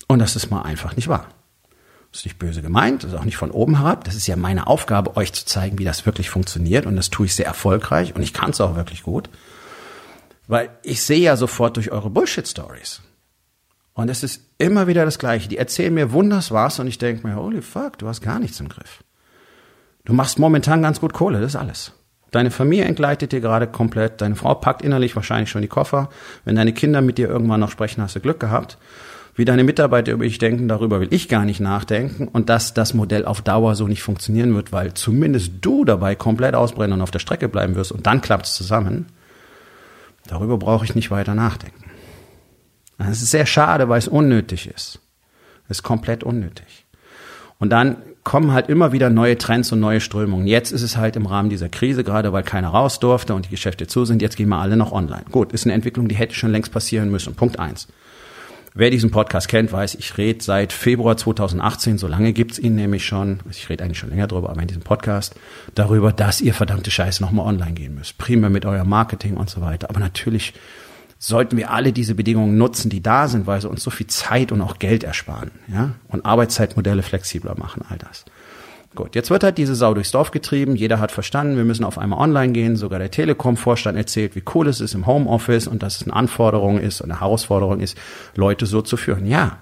Und 0.08 0.20
das 0.20 0.36
ist 0.36 0.52
mal 0.52 0.62
einfach 0.62 0.96
nicht 0.96 1.08
wahr. 1.08 1.28
Das 2.12 2.22
ist 2.22 2.26
nicht 2.26 2.40
böse 2.40 2.62
gemeint, 2.62 3.04
das 3.04 3.14
ist 3.14 3.18
auch 3.18 3.24
nicht 3.24 3.38
von 3.38 3.52
oben 3.52 3.78
herab. 3.78 4.04
Das 4.04 4.16
ist 4.16 4.28
ja 4.28 4.36
meine 4.36 4.68
Aufgabe, 4.68 5.16
euch 5.16 5.32
zu 5.32 5.46
zeigen, 5.46 5.80
wie 5.80 5.86
das 5.86 6.06
wirklich 6.06 6.30
funktioniert. 6.30 6.86
Und 6.86 6.98
das 6.98 7.10
tue 7.10 7.26
ich 7.26 7.36
sehr 7.36 7.46
erfolgreich 7.46 8.16
und 8.16 8.22
ich 8.22 8.34
kann 8.34 8.50
es 8.52 8.60
auch 8.62 8.76
wirklich 8.76 9.04
gut. 9.04 9.30
Weil 10.48 10.70
ich 10.84 11.04
sehe 11.04 11.20
ja 11.20 11.36
sofort 11.36 11.78
durch 11.78 11.92
eure 11.92 12.10
Bullshit-Stories. 12.10 13.02
Und 13.94 14.10
es 14.10 14.24
ist 14.24 14.42
immer 14.58 14.88
wieder 14.88 15.06
das 15.06 15.20
Gleiche. 15.20 15.50
Die 15.50 15.58
erzählen 15.58 15.94
mir 15.94 16.12
wunders 16.12 16.52
was 16.52 16.80
und 16.80 16.88
ich 16.88 16.98
denke 16.98 17.28
mir, 17.28 17.36
holy 17.36 17.62
fuck, 17.62 17.98
du 17.98 18.08
hast 18.08 18.22
gar 18.22 18.40
nichts 18.40 18.60
im 18.60 18.70
Griff. 18.70 19.04
Du 20.06 20.14
machst 20.14 20.40
momentan 20.40 20.82
ganz 20.82 21.00
gut 21.00 21.14
Kohle, 21.14 21.40
das 21.40 21.54
ist 21.54 21.60
alles. 21.60 21.94
Deine 22.32 22.50
Familie 22.50 22.86
entgleitet 22.86 23.34
dir 23.34 23.42
gerade 23.42 23.68
komplett, 23.68 24.22
deine 24.22 24.36
Frau 24.36 24.56
packt 24.56 24.82
innerlich 24.82 25.16
wahrscheinlich 25.16 25.52
schon 25.52 25.62
die 25.62 25.68
Koffer. 25.68 26.10
Wenn 26.46 26.56
deine 26.56 26.74
Kinder 26.74 27.02
mit 27.02 27.18
dir 27.18 27.28
irgendwann 27.28 27.60
noch 27.60 27.72
sprechen, 27.72 28.02
hast 28.02 28.16
du 28.16 28.22
Glück 28.22 28.40
gehabt. 28.40 28.78
Wie 29.36 29.46
deine 29.46 29.64
Mitarbeiter 29.64 30.14
über 30.14 30.24
dich 30.24 30.38
denken, 30.38 30.68
darüber 30.68 31.02
will 31.02 31.14
ich 31.14 31.28
gar 31.28 31.46
nicht 31.46 31.60
nachdenken. 31.60 32.30
Und 32.30 32.50
dass 32.50 32.74
das 32.74 32.94
Modell 32.94 33.26
auf 33.26 33.42
Dauer 33.42 33.76
so 33.76 33.88
nicht 33.88 34.02
funktionieren 34.02 34.56
wird, 34.56 34.72
weil 34.72 34.94
zumindest 34.94 35.54
du 35.62 35.84
dabei 35.84 36.16
komplett 36.16 36.56
ausbrennen 36.56 36.94
und 36.94 37.02
auf 37.02 37.12
der 37.12 37.20
Strecke 37.20 37.50
bleiben 37.50 37.76
wirst 37.76 37.92
und 37.92 38.08
dann 38.08 38.22
klappt 38.22 38.46
es 38.46 38.56
zusammen 38.56 39.08
Darüber 40.28 40.58
brauche 40.58 40.86
ich 40.86 40.96
nicht 40.96 41.12
weiter 41.12 41.36
nachdenken. 41.36 41.84
Es 42.98 43.22
ist 43.22 43.32
sehr 43.32 43.46
schade, 43.46 43.90
weil 43.90 44.00
es 44.00 44.08
unnötig 44.08 44.68
ist. 44.68 45.00
Es 45.66 45.78
ist 45.78 45.84
komplett 45.84 46.24
unnötig. 46.24 46.86
Und 47.60 47.70
dann 47.70 47.98
kommen 48.24 48.52
halt 48.52 48.70
immer 48.70 48.92
wieder 48.92 49.10
neue 49.10 49.38
Trends 49.38 49.72
und 49.72 49.80
neue 49.80 50.00
Strömungen. 50.00 50.46
Jetzt 50.46 50.72
ist 50.72 50.84
es 50.84 50.98
halt 50.98 51.16
im 51.16 51.26
Rahmen 51.26 51.50
dieser 51.50 51.70
Krise, 51.70 52.04
gerade 52.04 52.32
weil 52.34 52.44
keiner 52.44 52.70
raus 52.70 53.00
durfte 53.00 53.34
und 53.34 53.46
die 53.46 53.50
Geschäfte 53.50 53.88
zu 53.88 54.06
sind, 54.06 54.22
jetzt 54.22 54.38
gehen 54.38 54.50
wir 54.50 54.58
alle 54.58 54.78
noch 54.78 54.92
online. 54.92 55.26
Gut, 55.32 55.54
ist 55.54 55.66
eine 55.66 55.74
Entwicklung, 55.74 56.08
die 56.08 56.16
hätte 56.16 56.36
schon 56.36 56.52
längst 56.52 56.72
passieren 56.72 57.10
müssen. 57.10 57.34
Punkt 57.34 57.58
eins. 57.58 57.88
Wer 58.74 58.90
diesen 58.90 59.12
Podcast 59.12 59.50
kennt, 59.50 59.74
weiß, 59.74 59.96
ich 59.96 60.18
rede 60.18 60.42
seit 60.42 60.72
Februar 60.72 61.18
2018, 61.18 61.98
so 61.98 62.08
lange 62.08 62.32
gibt's 62.32 62.58
ihn 62.58 62.76
nämlich 62.76 63.06
schon, 63.06 63.42
ich 63.50 63.70
rede 63.70 63.84
eigentlich 63.84 64.00
schon 64.00 64.12
länger 64.12 64.28
drüber, 64.28 64.50
aber 64.50 64.62
in 64.62 64.68
diesem 64.68 64.82
Podcast, 64.82 65.36
darüber, 65.76 66.14
dass 66.14 66.40
ihr 66.40 66.54
verdammte 66.54 66.90
Scheiße 66.90 67.22
nochmal 67.22 67.48
online 67.48 67.74
gehen 67.74 67.96
müsst. 67.96 68.18
Prima 68.18 68.48
mit 68.48 68.66
eurem 68.66 68.88
Marketing 68.88 69.36
und 69.36 69.50
so 69.50 69.60
weiter. 69.60 69.90
Aber 69.90 70.00
natürlich 70.00 70.54
sollten 71.20 71.58
wir 71.58 71.72
alle 71.72 71.92
diese 71.92 72.16
Bedingungen 72.16 72.58
nutzen, 72.58 72.90
die 72.90 73.04
da 73.04 73.28
sind, 73.28 73.46
weil 73.46 73.60
sie 73.60 73.70
uns 73.70 73.84
so 73.84 73.92
viel 73.92 74.08
Zeit 74.08 74.54
und 74.54 74.62
auch 74.62 74.80
Geld 74.80 75.04
ersparen, 75.04 75.52
ja, 75.68 75.92
und 76.08 76.26
Arbeitszeitmodelle 76.26 77.04
flexibler 77.04 77.58
machen, 77.60 77.84
all 77.90 77.98
das. 77.98 78.24
Gut, 78.94 79.16
jetzt 79.16 79.30
wird 79.30 79.44
halt 79.44 79.58
diese 79.58 79.74
Sau 79.74 79.94
durchs 79.94 80.12
Dorf 80.12 80.32
getrieben. 80.32 80.76
Jeder 80.76 81.00
hat 81.00 81.12
verstanden, 81.12 81.56
wir 81.56 81.64
müssen 81.64 81.86
auf 81.86 81.98
einmal 81.98 82.20
online 82.20 82.52
gehen. 82.52 82.76
Sogar 82.76 83.00
der 83.00 83.10
Telekom-Vorstand 83.10 83.98
erzählt, 83.98 84.36
wie 84.36 84.44
cool 84.54 84.68
es 84.68 84.82
ist 84.82 84.94
im 84.94 85.08
Homeoffice 85.08 85.68
und 85.68 85.82
dass 85.82 85.96
es 85.96 86.04
eine 86.04 86.14
Anforderung 86.14 86.78
ist 86.78 87.00
und 87.00 87.10
eine 87.10 87.22
Herausforderung 87.22 87.80
ist, 87.80 87.98
Leute 88.36 88.66
so 88.66 88.82
zu 88.82 88.98
führen. 88.98 89.26
Ja. 89.26 89.60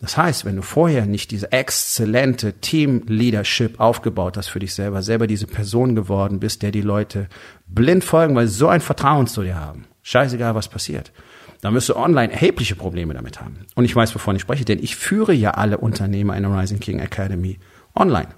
Das 0.00 0.16
heißt, 0.16 0.46
wenn 0.46 0.56
du 0.56 0.62
vorher 0.62 1.06
nicht 1.06 1.30
diese 1.30 1.52
exzellente 1.52 2.54
Team-Leadership 2.54 3.78
aufgebaut 3.78 4.36
hast 4.36 4.48
für 4.48 4.58
dich 4.58 4.74
selber, 4.74 5.02
selber 5.02 5.26
diese 5.26 5.46
Person 5.46 5.94
geworden 5.94 6.40
bist, 6.40 6.62
der 6.62 6.72
die 6.72 6.80
Leute 6.80 7.28
blind 7.66 8.02
folgen, 8.02 8.34
weil 8.34 8.48
sie 8.48 8.56
so 8.56 8.68
ein 8.68 8.80
Vertrauen 8.80 9.26
zu 9.26 9.42
dir 9.42 9.56
haben. 9.56 9.84
Scheißegal, 10.02 10.54
was 10.54 10.68
passiert 10.68 11.12
dann 11.60 11.74
wirst 11.74 11.88
du 11.88 11.96
online 11.96 12.32
erhebliche 12.32 12.74
Probleme 12.74 13.14
damit 13.14 13.40
haben. 13.40 13.66
Und 13.74 13.84
ich 13.84 13.94
weiß, 13.94 14.14
wovon 14.14 14.36
ich 14.36 14.42
spreche, 14.42 14.64
denn 14.64 14.78
ich 14.78 14.96
führe 14.96 15.32
ja 15.32 15.50
alle 15.50 15.78
Unternehmer 15.78 16.36
in 16.36 16.42
der 16.44 16.58
Rising 16.58 16.80
King 16.80 17.00
Academy 17.00 17.58
online. 17.94 18.28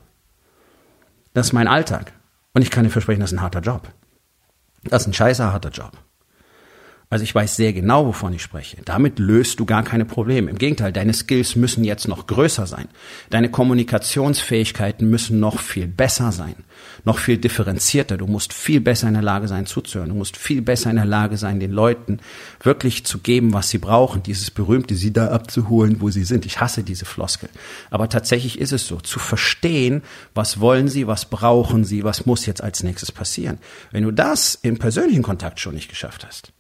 Das 1.35 1.49
ist 1.49 1.53
mein 1.53 1.69
Alltag. 1.69 2.13
Und 2.55 2.63
ich 2.63 2.71
kann 2.71 2.85
dir 2.85 2.91
versprechen, 2.91 3.21
das 3.21 3.33
ist 3.33 3.39
ein 3.39 3.43
harter 3.43 3.61
Job. 3.61 3.89
Das 4.85 5.03
ist 5.03 5.09
ein 5.09 5.15
scheiße 5.15 5.53
harter 5.53 5.71
Job. 5.71 5.93
Also 7.13 7.25
ich 7.25 7.35
weiß 7.35 7.57
sehr 7.57 7.75
genau, 7.75 8.07
wovon 8.07 8.33
ich 8.33 8.41
spreche. 8.41 8.79
Damit 8.87 9.19
löst 9.19 9.61
du 9.61 9.67
gar 9.67 9.83
keine 9.83 10.07
Probleme. 10.07 10.51
Im 10.51 10.57
Gegenteil, 10.57 10.95
deine 10.95 11.13
Skills 11.13 11.57
müssen 11.57 11.85
jetzt 11.85 12.09
noch 12.09 12.27
größer 12.27 12.67
sein. 12.67 12.89
Deine 13.29 13.51
Kommunikationsfähigkeiten 13.51 15.11
müssen 15.11 15.39
noch 15.39 15.61
viel 15.61 15.87
besser 15.87 16.33
sein. 16.33 16.55
Noch 17.05 17.19
viel 17.19 17.37
differenzierter. 17.37 18.17
Du 18.17 18.27
musst 18.27 18.55
viel 18.55 18.81
besser 18.81 19.09
in 19.09 19.13
der 19.13 19.23
Lage 19.23 19.47
sein 19.47 19.67
zuzuhören. 19.67 20.09
Du 20.09 20.15
musst 20.15 20.39
viel 20.39 20.63
besser 20.63 20.89
in 20.89 20.97
der 20.97 21.05
Lage 21.05 21.37
sein, 21.37 21.61
den 21.61 21.73
Leuten 21.73 22.21
wirklich 22.63 23.05
zu 23.05 23.19
geben, 23.19 23.53
was 23.53 23.69
sie 23.69 23.77
brauchen. 23.77 24.23
Dieses 24.23 24.51
berühmte, 24.51 24.95
sie 24.95 25.13
da 25.13 25.33
abzuholen, 25.33 26.01
wo 26.01 26.09
sie 26.09 26.25
sind. 26.25 26.47
Ich 26.47 26.63
hasse 26.63 26.83
diese 26.83 27.05
Floskel. 27.05 27.51
Aber 27.91 28.09
tatsächlich 28.09 28.59
ist 28.59 28.73
es 28.73 28.87
so. 28.87 29.01
Zu 29.01 29.19
verstehen, 29.19 30.01
was 30.35 30.61
wollen 30.61 30.89
sie, 30.89 31.07
was 31.07 31.27
brauchen 31.27 31.85
sie, 31.85 32.05
was 32.05 32.25
muss 32.25 32.47
jetzt 32.47 32.63
als 32.63 32.83
nächstes 32.83 33.13
passieren. 33.13 33.59
Wenn 33.91 34.05
du 34.05 34.13
das 34.13 34.55
im 34.63 34.79
persönlichen 34.79 35.23
Kontakt 35.23 35.61
schon 35.61 35.75
nicht 35.75 35.91
geschafft 35.91 36.25
hast, 36.27 36.55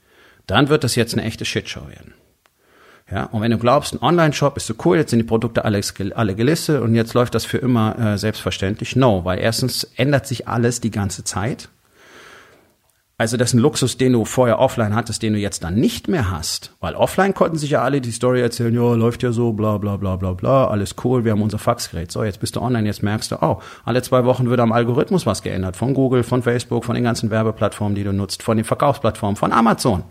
dann 0.46 0.68
wird 0.68 0.84
das 0.84 0.94
jetzt 0.96 1.14
eine 1.14 1.24
echte 1.24 1.44
Shitshow 1.44 1.88
werden. 1.88 2.14
Ja, 3.10 3.24
und 3.24 3.42
wenn 3.42 3.50
du 3.50 3.58
glaubst, 3.58 3.92
ein 3.92 4.00
Online-Shop 4.00 4.56
ist 4.56 4.66
so 4.66 4.74
cool, 4.84 4.96
jetzt 4.96 5.10
sind 5.10 5.18
die 5.18 5.24
Produkte 5.24 5.64
alle, 5.64 5.80
alle 6.14 6.34
gelistet 6.34 6.80
und 6.80 6.94
jetzt 6.94 7.12
läuft 7.12 7.34
das 7.34 7.44
für 7.44 7.58
immer 7.58 7.98
äh, 7.98 8.16
selbstverständlich. 8.18 8.96
No, 8.96 9.24
weil 9.24 9.38
erstens 9.38 9.84
ändert 9.96 10.26
sich 10.26 10.48
alles 10.48 10.80
die 10.80 10.90
ganze 10.90 11.22
Zeit. 11.22 11.68
Also 13.18 13.36
das 13.36 13.50
ist 13.50 13.54
ein 13.54 13.60
Luxus, 13.60 13.98
den 13.98 14.14
du 14.14 14.24
vorher 14.24 14.58
offline 14.58 14.96
hattest, 14.96 15.22
den 15.22 15.34
du 15.34 15.38
jetzt 15.38 15.62
dann 15.62 15.74
nicht 15.74 16.08
mehr 16.08 16.30
hast. 16.30 16.72
Weil 16.80 16.94
offline 16.94 17.34
konnten 17.34 17.58
sich 17.58 17.70
ja 17.70 17.82
alle 17.82 18.00
die 18.00 18.10
Story 18.10 18.40
erzählen, 18.40 18.74
ja, 18.74 18.94
läuft 18.94 19.22
ja 19.22 19.30
so, 19.30 19.52
bla 19.52 19.78
bla 19.78 19.96
bla 19.96 20.16
bla 20.16 20.32
bla, 20.32 20.66
alles 20.68 20.96
cool, 21.04 21.24
wir 21.24 21.32
haben 21.32 21.42
unser 21.42 21.58
Faxgerät. 21.58 22.10
So, 22.10 22.24
jetzt 22.24 22.40
bist 22.40 22.56
du 22.56 22.60
online, 22.60 22.86
jetzt 22.86 23.02
merkst 23.02 23.30
du, 23.30 23.36
oh, 23.42 23.60
alle 23.84 24.02
zwei 24.02 24.24
Wochen 24.24 24.48
wird 24.48 24.58
am 24.58 24.72
Algorithmus 24.72 25.26
was 25.26 25.42
geändert. 25.42 25.76
Von 25.76 25.92
Google, 25.94 26.22
von 26.22 26.42
Facebook, 26.42 26.84
von 26.84 26.94
den 26.94 27.04
ganzen 27.04 27.30
Werbeplattformen, 27.30 27.94
die 27.94 28.04
du 28.04 28.12
nutzt, 28.12 28.42
von 28.42 28.56
den 28.56 28.64
Verkaufsplattformen, 28.64 29.36
von 29.36 29.52
Amazon. 29.52 30.02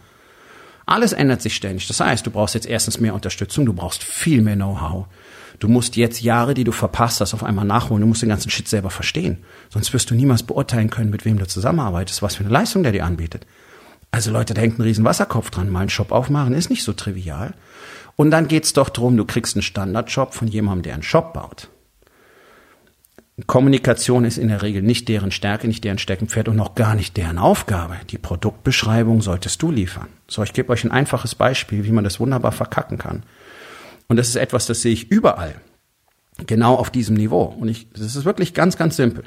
Alles 0.91 1.13
ändert 1.13 1.41
sich 1.41 1.55
ständig. 1.55 1.87
Das 1.87 2.01
heißt, 2.01 2.27
du 2.27 2.31
brauchst 2.31 2.53
jetzt 2.53 2.67
erstens 2.67 2.99
mehr 2.99 3.13
Unterstützung, 3.13 3.65
du 3.65 3.71
brauchst 3.71 4.03
viel 4.03 4.41
mehr 4.41 4.57
Know-how. 4.57 5.05
Du 5.59 5.69
musst 5.69 5.95
jetzt 5.95 6.21
Jahre, 6.21 6.53
die 6.53 6.65
du 6.65 6.73
verpasst 6.73 7.21
hast, 7.21 7.33
auf 7.33 7.45
einmal 7.45 7.63
nachholen. 7.63 8.01
Du 8.01 8.07
musst 8.07 8.23
den 8.23 8.27
ganzen 8.27 8.49
Shit 8.49 8.67
selber 8.67 8.89
verstehen. 8.89 9.37
Sonst 9.69 9.93
wirst 9.93 10.09
du 10.09 10.15
niemals 10.15 10.43
beurteilen 10.43 10.89
können, 10.89 11.09
mit 11.09 11.23
wem 11.23 11.37
du 11.37 11.47
zusammenarbeitest, 11.47 12.21
was 12.21 12.35
für 12.35 12.43
eine 12.43 12.51
Leistung 12.51 12.83
der 12.83 12.91
dir 12.91 13.05
anbietet. 13.05 13.47
Also 14.11 14.31
Leute, 14.31 14.53
da 14.53 14.59
hängt 14.59 14.79
ein 14.79 14.81
riesen 14.81 15.05
Wasserkopf 15.05 15.49
dran. 15.49 15.69
Mal 15.69 15.79
einen 15.79 15.89
Shop 15.89 16.11
aufmachen 16.11 16.53
ist 16.53 16.69
nicht 16.69 16.83
so 16.83 16.91
trivial. 16.91 17.53
Und 18.17 18.31
dann 18.31 18.49
geht's 18.49 18.73
doch 18.73 18.89
drum, 18.89 19.15
du 19.15 19.23
kriegst 19.23 19.55
einen 19.55 19.63
Standardjob 19.63 20.33
von 20.33 20.49
jemandem, 20.49 20.83
der 20.83 20.93
einen 20.95 21.03
Shop 21.03 21.31
baut. 21.31 21.69
Kommunikation 23.47 24.25
ist 24.25 24.37
in 24.37 24.47
der 24.47 24.61
Regel 24.61 24.81
nicht 24.81 25.07
deren 25.07 25.31
Stärke, 25.31 25.67
nicht 25.67 25.83
deren 25.83 25.97
Steckenpferd 25.97 26.47
und 26.47 26.55
noch 26.55 26.75
gar 26.75 26.95
nicht 26.95 27.17
deren 27.17 27.37
Aufgabe. 27.37 27.97
Die 28.09 28.17
Produktbeschreibung 28.17 29.21
solltest 29.21 29.61
du 29.61 29.71
liefern. 29.71 30.07
So, 30.27 30.43
ich 30.43 30.53
gebe 30.53 30.71
euch 30.71 30.83
ein 30.83 30.91
einfaches 30.91 31.35
Beispiel, 31.35 31.85
wie 31.85 31.91
man 31.91 32.03
das 32.03 32.19
wunderbar 32.19 32.51
verkacken 32.51 32.97
kann. 32.97 33.23
Und 34.07 34.17
das 34.17 34.27
ist 34.27 34.35
etwas, 34.35 34.65
das 34.65 34.81
sehe 34.81 34.93
ich 34.93 35.09
überall. 35.11 35.55
Genau 36.45 36.75
auf 36.75 36.89
diesem 36.89 37.15
Niveau. 37.15 37.43
Und 37.43 37.69
ich, 37.69 37.87
das 37.93 38.15
ist 38.15 38.25
wirklich 38.25 38.53
ganz, 38.53 38.77
ganz 38.77 38.95
simpel. 38.95 39.23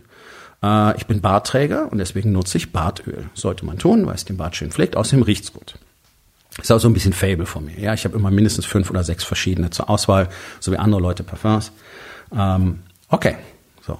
Äh, 0.62 0.96
ich 0.96 1.06
bin 1.06 1.20
Bartträger 1.20 1.90
und 1.90 1.98
deswegen 1.98 2.32
nutze 2.32 2.58
ich 2.58 2.72
Bartöl. 2.72 3.30
Sollte 3.34 3.64
man 3.64 3.78
tun, 3.78 4.06
weil 4.06 4.14
es 4.14 4.24
den 4.24 4.36
Bart 4.36 4.56
schön 4.56 4.70
pflegt. 4.70 4.96
Außerdem 4.96 5.22
riecht's 5.22 5.52
gut. 5.52 5.74
Ist 6.60 6.70
auch 6.70 6.78
so 6.78 6.88
ein 6.88 6.94
bisschen 6.94 7.12
Fable 7.12 7.46
von 7.46 7.64
mir. 7.64 7.78
Ja, 7.78 7.94
ich 7.94 8.04
habe 8.04 8.16
immer 8.16 8.30
mindestens 8.30 8.64
fünf 8.64 8.90
oder 8.90 9.02
sechs 9.02 9.24
verschiedene 9.24 9.70
zur 9.70 9.90
Auswahl, 9.90 10.28
so 10.60 10.70
wie 10.70 10.76
andere 10.76 11.00
Leute 11.00 11.24
Parfums. 11.24 11.72
Ähm, 12.32 12.80
okay, 13.08 13.36
so. 13.86 13.98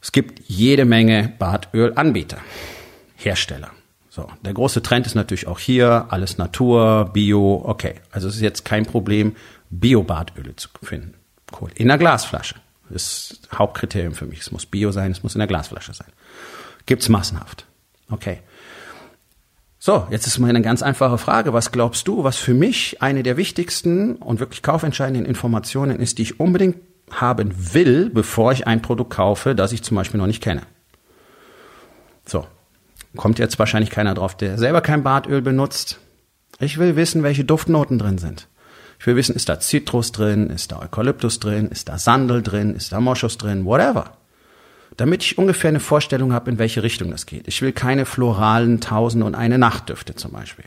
Es 0.00 0.12
gibt 0.12 0.40
jede 0.46 0.84
Menge 0.84 1.32
Bartölanbieter, 1.38 2.38
Hersteller. 3.16 3.70
So, 4.08 4.28
der 4.42 4.54
große 4.54 4.82
Trend 4.82 5.06
ist 5.06 5.14
natürlich 5.14 5.46
auch 5.46 5.58
hier 5.58 6.06
alles 6.08 6.38
Natur, 6.38 7.10
Bio. 7.12 7.62
Okay, 7.64 7.96
also 8.12 8.28
es 8.28 8.36
ist 8.36 8.40
jetzt 8.40 8.64
kein 8.64 8.86
Problem, 8.86 9.36
Bio-Bartöle 9.68 10.56
zu 10.56 10.68
finden. 10.82 11.14
Cool. 11.60 11.70
In 11.74 11.88
der 11.88 11.98
Glasflasche. 11.98 12.54
Das 12.88 13.02
ist 13.32 13.48
Hauptkriterium 13.52 14.14
für 14.14 14.26
mich. 14.26 14.40
Es 14.40 14.52
muss 14.52 14.64
Bio 14.64 14.92
sein, 14.92 15.10
es 15.10 15.22
muss 15.22 15.34
in 15.34 15.40
der 15.40 15.48
Glasflasche 15.48 15.92
sein. 15.92 16.08
Gibt's 16.86 17.08
massenhaft. 17.08 17.66
Okay. 18.10 18.38
So, 19.78 20.06
jetzt 20.10 20.26
ist 20.26 20.38
mal 20.38 20.48
eine 20.48 20.62
ganz 20.62 20.82
einfache 20.82 21.18
Frage. 21.18 21.52
Was 21.52 21.72
glaubst 21.72 22.08
du, 22.08 22.24
was 22.24 22.36
für 22.36 22.54
mich 22.54 23.02
eine 23.02 23.22
der 23.22 23.36
wichtigsten 23.36 24.16
und 24.16 24.40
wirklich 24.40 24.62
kaufentscheidenden 24.62 25.26
Informationen 25.26 26.00
ist, 26.00 26.18
die 26.18 26.22
ich 26.22 26.40
unbedingt 26.40 26.76
haben 27.10 27.74
will, 27.74 28.10
bevor 28.10 28.52
ich 28.52 28.66
ein 28.66 28.82
Produkt 28.82 29.10
kaufe, 29.10 29.54
das 29.54 29.72
ich 29.72 29.82
zum 29.82 29.96
Beispiel 29.96 30.18
noch 30.18 30.26
nicht 30.26 30.42
kenne? 30.42 30.62
So. 32.24 32.46
Kommt 33.16 33.38
jetzt 33.38 33.58
wahrscheinlich 33.58 33.90
keiner 33.90 34.14
drauf, 34.14 34.36
der 34.36 34.58
selber 34.58 34.82
kein 34.82 35.02
Bartöl 35.02 35.40
benutzt. 35.40 36.00
Ich 36.58 36.78
will 36.78 36.96
wissen, 36.96 37.22
welche 37.22 37.44
Duftnoten 37.44 37.98
drin 37.98 38.18
sind. 38.18 38.48
Ich 38.98 39.06
will 39.06 39.16
wissen, 39.16 39.36
ist 39.36 39.48
da 39.48 39.60
Zitrus 39.60 40.12
drin, 40.12 40.50
ist 40.50 40.72
da 40.72 40.80
Eukalyptus 40.80 41.40
drin, 41.40 41.68
ist 41.68 41.88
da 41.88 41.98
Sandel 41.98 42.42
drin, 42.42 42.74
ist 42.74 42.92
da 42.92 43.00
Moschus 43.00 43.38
drin, 43.38 43.64
whatever. 43.64 44.12
Damit 44.96 45.22
ich 45.22 45.36
ungefähr 45.36 45.68
eine 45.68 45.80
Vorstellung 45.80 46.32
habe, 46.32 46.50
in 46.50 46.58
welche 46.58 46.82
Richtung 46.82 47.10
das 47.10 47.26
geht. 47.26 47.46
Ich 47.48 47.60
will 47.60 47.72
keine 47.72 48.06
floralen 48.06 48.80
Tausend 48.80 49.22
und 49.24 49.34
eine 49.34 49.58
Nachtdüfte 49.58 50.14
zum 50.14 50.32
Beispiel. 50.32 50.64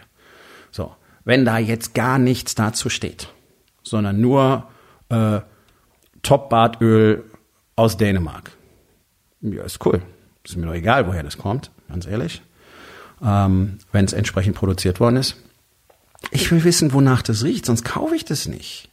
So, 0.72 0.96
wenn 1.26 1.46
da 1.46 1.58
jetzt 1.58 1.96
gar 1.96 2.20
nichts 2.20 2.54
dazu 2.54 2.90
steht, 2.90 3.30
sondern 3.82 4.22
nur 4.22 4.68
äh, 5.10 5.40
Top-Bartöl 6.22 7.24
aus 7.76 7.98
Dänemark. 7.98 8.52
Ja, 9.42 9.64
ist 9.64 9.86
cool. 9.86 10.02
Ist 10.44 10.58
mir 10.58 10.66
doch 10.66 10.74
egal, 10.74 11.08
woher 11.08 11.24
das 11.24 11.38
kommt, 11.38 11.72
ganz 11.88 12.06
ehrlich. 12.08 12.42
Ähm, 13.22 13.80
wenn 13.92 14.06
es 14.06 14.14
entsprechend 14.14 14.56
produziert 14.56 15.00
worden 15.00 15.18
ist. 15.18 15.36
Ich 16.32 16.52
will 16.52 16.64
wissen, 16.64 16.94
wonach 16.94 17.22
das 17.22 17.44
riecht, 17.44 17.66
sonst 17.66 17.84
kaufe 17.84 18.16
ich 18.16 18.26
das 18.26 18.48
nicht. 18.48 18.90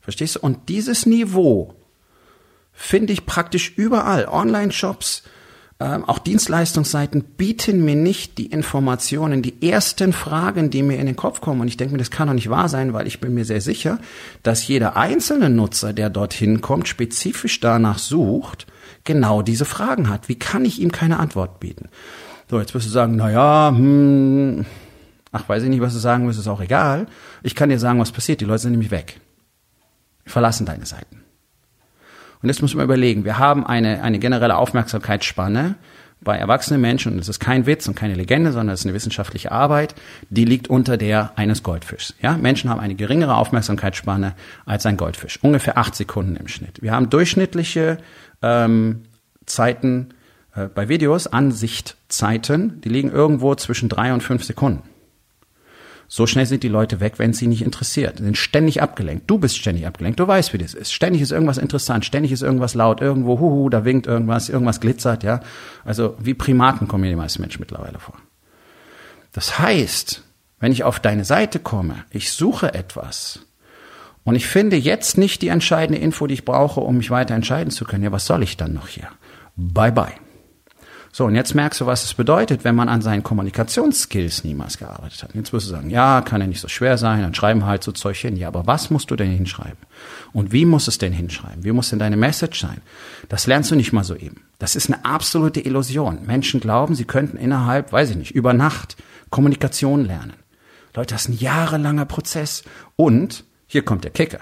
Verstehst 0.00 0.36
du? 0.36 0.40
Und 0.40 0.68
dieses 0.68 1.06
Niveau 1.06 1.74
finde 2.72 3.12
ich 3.12 3.26
praktisch 3.26 3.72
überall. 3.76 4.26
Online-Shops, 4.26 5.22
ähm, 5.80 6.04
auch 6.04 6.18
Dienstleistungsseiten 6.18 7.22
bieten 7.22 7.84
mir 7.84 7.96
nicht 7.96 8.38
die 8.38 8.46
Informationen, 8.46 9.42
die 9.42 9.68
ersten 9.68 10.12
Fragen, 10.12 10.70
die 10.70 10.82
mir 10.82 10.98
in 10.98 11.06
den 11.06 11.16
Kopf 11.16 11.40
kommen. 11.40 11.62
Und 11.62 11.68
ich 11.68 11.76
denke 11.76 11.92
mir, 11.92 11.98
das 11.98 12.10
kann 12.10 12.28
doch 12.28 12.34
nicht 12.34 12.50
wahr 12.50 12.68
sein, 12.68 12.92
weil 12.92 13.06
ich 13.06 13.20
bin 13.20 13.34
mir 13.34 13.44
sehr 13.44 13.60
sicher, 13.60 13.98
dass 14.42 14.68
jeder 14.68 14.96
einzelne 14.96 15.50
Nutzer, 15.50 15.92
der 15.92 16.10
dorthin 16.10 16.60
kommt, 16.60 16.86
spezifisch 16.86 17.60
danach 17.60 17.98
sucht, 17.98 18.66
genau 19.04 19.42
diese 19.42 19.64
Fragen 19.64 20.08
hat. 20.08 20.28
Wie 20.28 20.38
kann 20.38 20.64
ich 20.64 20.80
ihm 20.80 20.92
keine 20.92 21.18
Antwort 21.18 21.60
bieten? 21.60 21.88
So, 22.50 22.60
jetzt 22.60 22.74
wirst 22.74 22.86
du 22.86 22.90
sagen, 22.90 23.16
na 23.16 23.30
ja, 23.30 23.72
hm, 23.74 24.66
Ach, 25.32 25.48
weiß 25.48 25.62
ich 25.62 25.68
nicht, 25.68 25.80
was 25.80 25.92
du 25.92 26.00
sagen 26.00 26.26
willst, 26.26 26.40
ist 26.40 26.48
auch 26.48 26.60
egal. 26.60 27.06
Ich 27.42 27.54
kann 27.54 27.68
dir 27.68 27.78
sagen, 27.78 28.00
was 28.00 28.12
passiert. 28.12 28.40
Die 28.40 28.44
Leute 28.44 28.62
sind 28.62 28.72
nämlich 28.72 28.90
weg. 28.90 29.20
Verlassen 30.26 30.66
deine 30.66 30.86
Seiten. 30.86 31.22
Und 32.42 32.48
jetzt 32.48 32.62
muss 32.62 32.74
man 32.74 32.84
überlegen, 32.84 33.24
wir 33.24 33.38
haben 33.38 33.66
eine, 33.66 34.02
eine 34.02 34.18
generelle 34.18 34.56
Aufmerksamkeitsspanne 34.56 35.76
bei 36.22 36.36
erwachsenen 36.36 36.80
Menschen, 36.80 37.12
und 37.12 37.18
das 37.18 37.28
ist 37.28 37.40
kein 37.40 37.66
Witz 37.66 37.88
und 37.88 37.94
keine 37.94 38.14
Legende, 38.14 38.52
sondern 38.52 38.74
es 38.74 38.80
ist 38.80 38.86
eine 38.86 38.94
wissenschaftliche 38.94 39.52
Arbeit, 39.52 39.94
die 40.28 40.44
liegt 40.44 40.68
unter 40.68 40.96
der 40.96 41.32
eines 41.36 41.62
Goldfischs. 41.62 42.14
Ja, 42.20 42.36
Menschen 42.36 42.68
haben 42.68 42.80
eine 42.80 42.94
geringere 42.94 43.36
Aufmerksamkeitsspanne 43.36 44.34
als 44.66 44.84
ein 44.84 44.96
Goldfisch. 44.96 45.38
Ungefähr 45.42 45.78
acht 45.78 45.94
Sekunden 45.94 46.36
im 46.36 46.48
Schnitt. 46.48 46.82
Wir 46.82 46.92
haben 46.92 47.08
durchschnittliche 47.08 47.98
ähm, 48.42 49.02
Zeiten 49.46 50.10
äh, 50.54 50.66
bei 50.66 50.88
Videos, 50.88 51.26
Ansichtzeiten, 51.26 52.80
die 52.82 52.90
liegen 52.90 53.10
irgendwo 53.10 53.54
zwischen 53.54 53.88
drei 53.88 54.12
und 54.12 54.22
fünf 54.22 54.44
Sekunden. 54.44 54.82
So 56.12 56.26
schnell 56.26 56.44
sind 56.44 56.64
die 56.64 56.68
Leute 56.68 56.98
weg, 56.98 57.14
wenn 57.18 57.32
sie 57.32 57.46
nicht 57.46 57.62
interessiert. 57.62 58.18
Sie 58.18 58.24
sind 58.24 58.36
ständig 58.36 58.82
abgelenkt. 58.82 59.30
Du 59.30 59.38
bist 59.38 59.56
ständig 59.56 59.86
abgelenkt. 59.86 60.18
Du 60.18 60.26
weißt, 60.26 60.52
wie 60.52 60.58
das 60.58 60.74
ist. 60.74 60.92
Ständig 60.92 61.22
ist 61.22 61.30
irgendwas 61.30 61.56
interessant. 61.56 62.04
Ständig 62.04 62.32
ist 62.32 62.42
irgendwas 62.42 62.74
laut. 62.74 63.00
Irgendwo, 63.00 63.38
huhu, 63.38 63.68
da 63.68 63.84
winkt 63.84 64.08
irgendwas. 64.08 64.48
Irgendwas 64.48 64.80
glitzert, 64.80 65.22
ja. 65.22 65.38
Also, 65.84 66.16
wie 66.18 66.34
Primaten 66.34 66.88
kommen 66.88 67.02
mir 67.02 67.10
die 67.10 67.16
meisten 67.16 67.40
Menschen 67.40 67.60
mittlerweile 67.60 68.00
vor. 68.00 68.16
Das 69.30 69.60
heißt, 69.60 70.24
wenn 70.58 70.72
ich 70.72 70.82
auf 70.82 70.98
deine 70.98 71.24
Seite 71.24 71.60
komme, 71.60 72.04
ich 72.10 72.32
suche 72.32 72.74
etwas 72.74 73.46
und 74.24 74.34
ich 74.34 74.48
finde 74.48 74.76
jetzt 74.76 75.16
nicht 75.16 75.42
die 75.42 75.48
entscheidende 75.48 76.00
Info, 76.00 76.26
die 76.26 76.34
ich 76.34 76.44
brauche, 76.44 76.80
um 76.80 76.96
mich 76.96 77.12
weiter 77.12 77.36
entscheiden 77.36 77.70
zu 77.70 77.84
können, 77.84 78.02
ja, 78.02 78.10
was 78.10 78.26
soll 78.26 78.42
ich 78.42 78.56
dann 78.56 78.74
noch 78.74 78.88
hier? 78.88 79.06
Bye 79.54 79.92
bye. 79.92 80.14
So, 81.12 81.24
und 81.24 81.34
jetzt 81.34 81.56
merkst 81.56 81.80
du, 81.80 81.86
was 81.86 82.04
es 82.04 82.14
bedeutet, 82.14 82.62
wenn 82.62 82.76
man 82.76 82.88
an 82.88 83.02
seinen 83.02 83.24
Kommunikationsskills 83.24 84.44
niemals 84.44 84.78
gearbeitet 84.78 85.24
hat. 85.24 85.34
Jetzt 85.34 85.52
wirst 85.52 85.66
du 85.66 85.72
sagen, 85.72 85.90
ja, 85.90 86.20
kann 86.20 86.40
ja 86.40 86.46
nicht 86.46 86.60
so 86.60 86.68
schwer 86.68 86.98
sein, 86.98 87.22
dann 87.22 87.34
schreiben 87.34 87.66
halt 87.66 87.82
so 87.82 87.90
Zeug 87.90 88.16
hin. 88.16 88.36
Ja, 88.36 88.46
aber 88.46 88.68
was 88.68 88.90
musst 88.90 89.10
du 89.10 89.16
denn 89.16 89.30
hinschreiben? 89.30 89.78
Und 90.32 90.52
wie 90.52 90.64
musst 90.64 90.86
du 90.86 90.90
es 90.90 90.98
denn 90.98 91.12
hinschreiben? 91.12 91.64
Wie 91.64 91.72
muss 91.72 91.90
denn 91.90 91.98
deine 91.98 92.16
Message 92.16 92.60
sein? 92.60 92.80
Das 93.28 93.48
lernst 93.48 93.72
du 93.72 93.74
nicht 93.74 93.92
mal 93.92 94.04
so 94.04 94.14
eben. 94.14 94.44
Das 94.60 94.76
ist 94.76 94.88
eine 94.88 95.04
absolute 95.04 95.60
Illusion. 95.60 96.20
Menschen 96.26 96.60
glauben, 96.60 96.94
sie 96.94 97.06
könnten 97.06 97.38
innerhalb, 97.38 97.92
weiß 97.92 98.10
ich 98.10 98.16
nicht, 98.16 98.30
über 98.30 98.52
Nacht 98.52 98.96
Kommunikation 99.30 100.04
lernen. 100.04 100.34
Leute, 100.94 101.14
das 101.14 101.22
ist 101.22 101.28
ein 101.30 101.38
jahrelanger 101.38 102.04
Prozess. 102.04 102.62
Und 102.94 103.44
hier 103.66 103.84
kommt 103.84 104.04
der 104.04 104.12
Kicker. 104.12 104.40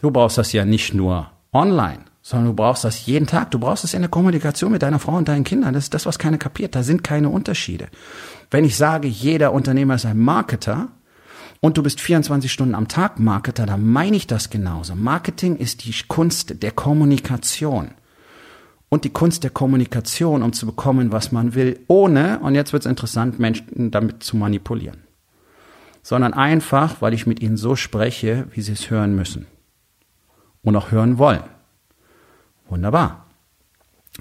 Du 0.00 0.12
brauchst 0.12 0.38
das 0.38 0.52
ja 0.52 0.64
nicht 0.64 0.94
nur 0.94 1.32
online 1.52 2.07
sondern 2.28 2.48
du 2.48 2.52
brauchst 2.52 2.84
das 2.84 3.06
jeden 3.06 3.26
Tag. 3.26 3.52
Du 3.52 3.58
brauchst 3.58 3.84
es 3.84 3.94
in 3.94 4.02
der 4.02 4.10
Kommunikation 4.10 4.70
mit 4.70 4.82
deiner 4.82 4.98
Frau 4.98 5.16
und 5.16 5.28
deinen 5.28 5.44
Kindern. 5.44 5.72
Das 5.72 5.84
ist 5.84 5.94
das, 5.94 6.04
was 6.04 6.18
keiner 6.18 6.36
kapiert. 6.36 6.74
Da 6.74 6.82
sind 6.82 7.02
keine 7.02 7.30
Unterschiede. 7.30 7.88
Wenn 8.50 8.66
ich 8.66 8.76
sage, 8.76 9.08
jeder 9.08 9.54
Unternehmer 9.54 9.94
ist 9.94 10.04
ein 10.04 10.18
Marketer 10.18 10.88
und 11.60 11.78
du 11.78 11.82
bist 11.82 12.02
24 12.02 12.52
Stunden 12.52 12.74
am 12.74 12.86
Tag 12.86 13.18
Marketer, 13.18 13.64
dann 13.64 13.88
meine 13.88 14.14
ich 14.14 14.26
das 14.26 14.50
genauso. 14.50 14.94
Marketing 14.94 15.56
ist 15.56 15.86
die 15.86 15.94
Kunst 16.06 16.62
der 16.62 16.70
Kommunikation. 16.70 17.92
Und 18.90 19.04
die 19.04 19.10
Kunst 19.10 19.42
der 19.42 19.50
Kommunikation, 19.50 20.42
um 20.42 20.52
zu 20.52 20.66
bekommen, 20.66 21.12
was 21.12 21.32
man 21.32 21.54
will, 21.54 21.80
ohne, 21.88 22.40
und 22.40 22.54
jetzt 22.54 22.74
wird 22.74 22.82
es 22.82 22.90
interessant, 22.90 23.38
Menschen 23.38 23.90
damit 23.90 24.22
zu 24.22 24.36
manipulieren. 24.36 25.04
Sondern 26.02 26.34
einfach, 26.34 27.00
weil 27.00 27.14
ich 27.14 27.26
mit 27.26 27.40
ihnen 27.40 27.56
so 27.56 27.74
spreche, 27.74 28.48
wie 28.50 28.60
sie 28.60 28.72
es 28.72 28.90
hören 28.90 29.16
müssen. 29.16 29.46
Und 30.60 30.76
auch 30.76 30.90
hören 30.90 31.16
wollen. 31.16 31.40
Wunderbar. 32.68 33.26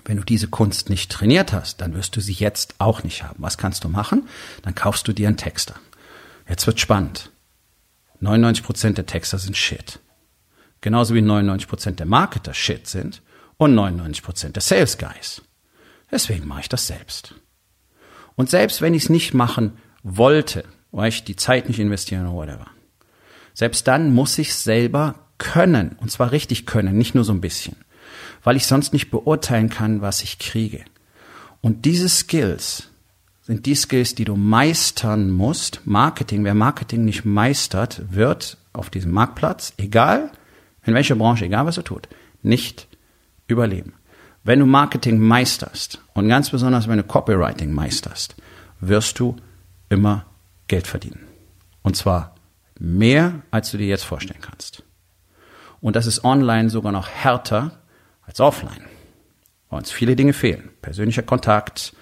Wenn 0.05 0.17
du 0.17 0.23
diese 0.23 0.47
Kunst 0.47 0.89
nicht 0.89 1.11
trainiert 1.11 1.53
hast, 1.53 1.81
dann 1.81 1.93
wirst 1.93 2.15
du 2.15 2.21
sie 2.21 2.33
jetzt 2.33 2.75
auch 2.79 3.03
nicht 3.03 3.23
haben. 3.23 3.41
Was 3.41 3.57
kannst 3.57 3.83
du 3.83 3.89
machen? 3.89 4.27
Dann 4.61 4.75
kaufst 4.75 5.07
du 5.07 5.13
dir 5.13 5.27
einen 5.27 5.37
Texter. 5.37 5.75
Jetzt 6.47 6.67
wird 6.67 6.79
spannend. 6.79 7.31
99% 8.21 8.93
der 8.93 9.05
Texter 9.05 9.37
sind 9.37 9.57
Shit. 9.57 9.99
Genauso 10.81 11.15
wie 11.15 11.19
99% 11.19 11.91
der 11.91 12.05
Marketer 12.05 12.53
Shit 12.53 12.87
sind 12.87 13.21
und 13.57 13.75
99% 13.75 14.49
der 14.49 14.61
Sales 14.61 14.97
Guys. 14.97 15.41
Deswegen 16.11 16.47
mache 16.47 16.61
ich 16.61 16.69
das 16.69 16.87
selbst. 16.87 17.35
Und 18.35 18.49
selbst 18.49 18.81
wenn 18.81 18.93
ich 18.93 19.03
es 19.03 19.09
nicht 19.09 19.33
machen 19.33 19.77
wollte, 20.03 20.63
weil 20.91 21.09
ich 21.09 21.23
die 21.23 21.35
Zeit 21.35 21.67
nicht 21.67 21.79
investieren 21.79 22.27
oder 22.27 22.35
whatever, 22.35 22.67
selbst 23.53 23.87
dann 23.87 24.13
muss 24.13 24.37
ich 24.37 24.53
selber 24.53 25.15
können. 25.37 25.97
Und 25.99 26.11
zwar 26.11 26.31
richtig 26.31 26.65
können, 26.65 26.97
nicht 26.97 27.15
nur 27.15 27.23
so 27.23 27.33
ein 27.33 27.41
bisschen. 27.41 27.75
Weil 28.47 28.55
ich 28.55 28.65
sonst 28.65 28.93
nicht 28.93 29.11
beurteilen 29.11 29.67
kann, 29.67 29.99
was 29.99 30.23
ich 30.23 30.39
kriege. 30.39 30.85
Und 31.59 31.83
diese 31.83 32.07
Skills 32.07 32.87
sind 33.41 33.65
die 33.65 33.75
Skills, 33.75 34.15
die 34.15 34.23
du 34.23 34.37
meistern 34.37 35.31
musst. 35.31 35.81
Marketing, 35.83 36.45
wer 36.45 36.53
Marketing 36.53 37.03
nicht 37.03 37.25
meistert, 37.25 38.03
wird 38.09 38.55
auf 38.71 38.89
diesem 38.89 39.11
Marktplatz, 39.11 39.73
egal 39.75 40.31
in 40.85 40.93
welcher 40.93 41.15
Branche, 41.15 41.43
egal 41.43 41.65
was 41.65 41.75
er 41.75 41.83
tut, 41.83 42.07
nicht 42.41 42.87
überleben. 43.47 43.91
Wenn 44.45 44.59
du 44.59 44.65
Marketing 44.65 45.19
meisterst 45.19 45.99
und 46.13 46.29
ganz 46.29 46.49
besonders 46.49 46.87
wenn 46.87 46.99
du 46.99 47.03
Copywriting 47.03 47.73
meisterst, 47.73 48.37
wirst 48.79 49.19
du 49.19 49.35
immer 49.89 50.25
Geld 50.69 50.87
verdienen. 50.87 51.19
Und 51.81 51.97
zwar 51.97 52.33
mehr, 52.79 53.41
als 53.51 53.71
du 53.71 53.77
dir 53.77 53.87
jetzt 53.87 54.05
vorstellen 54.05 54.39
kannst. 54.39 54.83
Und 55.81 55.97
das 55.97 56.05
ist 56.05 56.23
online 56.23 56.69
sogar 56.69 56.93
noch 56.93 57.09
härter 57.09 57.73
als 58.27 58.39
offline, 58.39 58.85
uns 59.69 59.91
viele 59.91 60.15
Dinge 60.15 60.33
fehlen. 60.33 60.69
Persönlicher 60.81 61.23
Kontakt, 61.23 61.93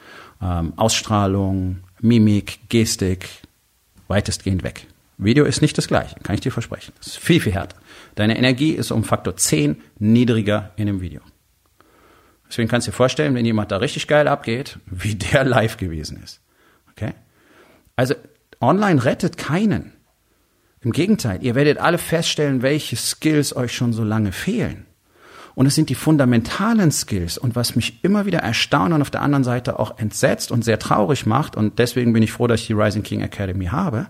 ähm, 0.41 0.73
Ausstrahlung, 0.75 1.83
Mimik, 2.01 2.67
Gestik, 2.67 3.29
weitestgehend 4.07 4.63
weg. 4.63 4.87
Video 5.17 5.45
ist 5.45 5.61
nicht 5.61 5.77
das 5.77 5.87
gleiche, 5.87 6.15
kann 6.21 6.35
ich 6.35 6.41
dir 6.41 6.51
versprechen. 6.51 6.93
Es 6.99 7.07
ist 7.07 7.17
viel, 7.19 7.39
viel 7.39 7.53
härter. 7.53 7.77
Deine 8.15 8.37
Energie 8.37 8.71
ist 8.71 8.91
um 8.91 9.03
Faktor 9.05 9.37
10 9.37 9.81
niedriger 9.97 10.71
in 10.75 10.87
dem 10.87 10.99
Video. 10.99 11.21
Deswegen 12.49 12.67
kannst 12.67 12.87
du 12.87 12.91
dir 12.91 12.97
vorstellen, 12.97 13.33
wenn 13.33 13.45
jemand 13.45 13.71
da 13.71 13.77
richtig 13.77 14.07
geil 14.07 14.27
abgeht, 14.27 14.77
wie 14.85 15.15
der 15.15 15.43
live 15.45 15.77
gewesen 15.77 16.21
ist. 16.21 16.41
Okay? 16.91 17.13
Also 17.95 18.15
online 18.59 19.03
rettet 19.05 19.37
keinen. 19.37 19.93
Im 20.81 20.91
Gegenteil, 20.91 21.43
ihr 21.43 21.55
werdet 21.55 21.79
alle 21.79 21.97
feststellen, 21.97 22.61
welche 22.61 22.95
Skills 22.95 23.55
euch 23.55 23.75
schon 23.75 23.93
so 23.93 24.03
lange 24.03 24.31
fehlen. 24.31 24.85
Und 25.55 25.65
es 25.65 25.75
sind 25.75 25.89
die 25.89 25.95
fundamentalen 25.95 26.91
Skills. 26.91 27.37
Und 27.37 27.55
was 27.55 27.75
mich 27.75 28.03
immer 28.03 28.25
wieder 28.25 28.39
erstaunt 28.39 28.93
und 28.93 29.01
auf 29.01 29.09
der 29.09 29.21
anderen 29.21 29.43
Seite 29.43 29.79
auch 29.79 29.97
entsetzt 29.97 30.51
und 30.51 30.63
sehr 30.63 30.79
traurig 30.79 31.25
macht, 31.25 31.55
und 31.55 31.79
deswegen 31.79 32.13
bin 32.13 32.23
ich 32.23 32.31
froh, 32.31 32.47
dass 32.47 32.61
ich 32.61 32.67
die 32.67 32.73
Rising 32.73 33.03
King 33.03 33.21
Academy 33.21 33.67
habe, 33.67 34.07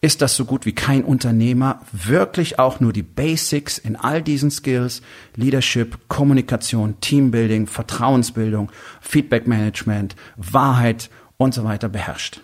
ist, 0.00 0.22
dass 0.22 0.36
so 0.36 0.44
gut 0.44 0.66
wie 0.66 0.74
kein 0.74 1.04
Unternehmer 1.04 1.80
wirklich 1.92 2.58
auch 2.58 2.80
nur 2.80 2.92
die 2.92 3.02
Basics 3.02 3.78
in 3.78 3.96
all 3.96 4.22
diesen 4.22 4.50
Skills, 4.50 5.02
Leadership, 5.36 5.98
Kommunikation, 6.08 7.00
Teambuilding, 7.00 7.66
Vertrauensbildung, 7.66 8.70
Feedback 9.00 9.46
Management, 9.46 10.14
Wahrheit 10.36 11.10
und 11.38 11.54
so 11.54 11.64
weiter 11.64 11.88
beherrscht. 11.88 12.40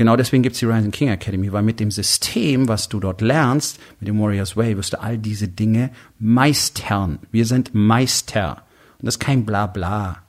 Genau 0.00 0.16
deswegen 0.16 0.42
gibt 0.42 0.54
es 0.54 0.60
die 0.60 0.64
Rising 0.64 0.92
King 0.92 1.10
Academy, 1.10 1.52
weil 1.52 1.62
mit 1.62 1.78
dem 1.78 1.90
System, 1.90 2.68
was 2.68 2.88
du 2.88 3.00
dort 3.00 3.20
lernst, 3.20 3.78
mit 4.00 4.08
dem 4.08 4.18
Warriors 4.18 4.56
Way, 4.56 4.78
wirst 4.78 4.94
du 4.94 5.00
all 5.02 5.18
diese 5.18 5.46
Dinge 5.46 5.90
meistern. 6.18 7.18
Wir 7.30 7.44
sind 7.44 7.74
Meister. 7.74 8.62
Und 8.98 9.04
das 9.04 9.16
ist 9.16 9.18
kein 9.18 9.44
Blabla. 9.44 10.22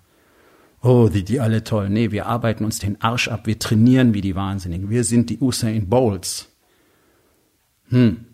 Oh, 0.81 1.07
die, 1.07 1.23
die 1.23 1.39
alle 1.39 1.63
toll. 1.63 1.89
Nee, 1.89 2.11
wir 2.11 2.25
arbeiten 2.25 2.65
uns 2.65 2.79
den 2.79 3.01
Arsch 3.01 3.29
ab, 3.29 3.47
wir 3.47 3.59
trainieren 3.59 4.13
wie 4.13 4.19
die 4.19 4.35
Wahnsinnigen. 4.35 4.89
Wir 4.89 5.05
sind 5.05 5.29
die 5.29 5.39
Usain 5.39 5.87
Bowls. 5.87 6.49
Hm. 7.91 8.25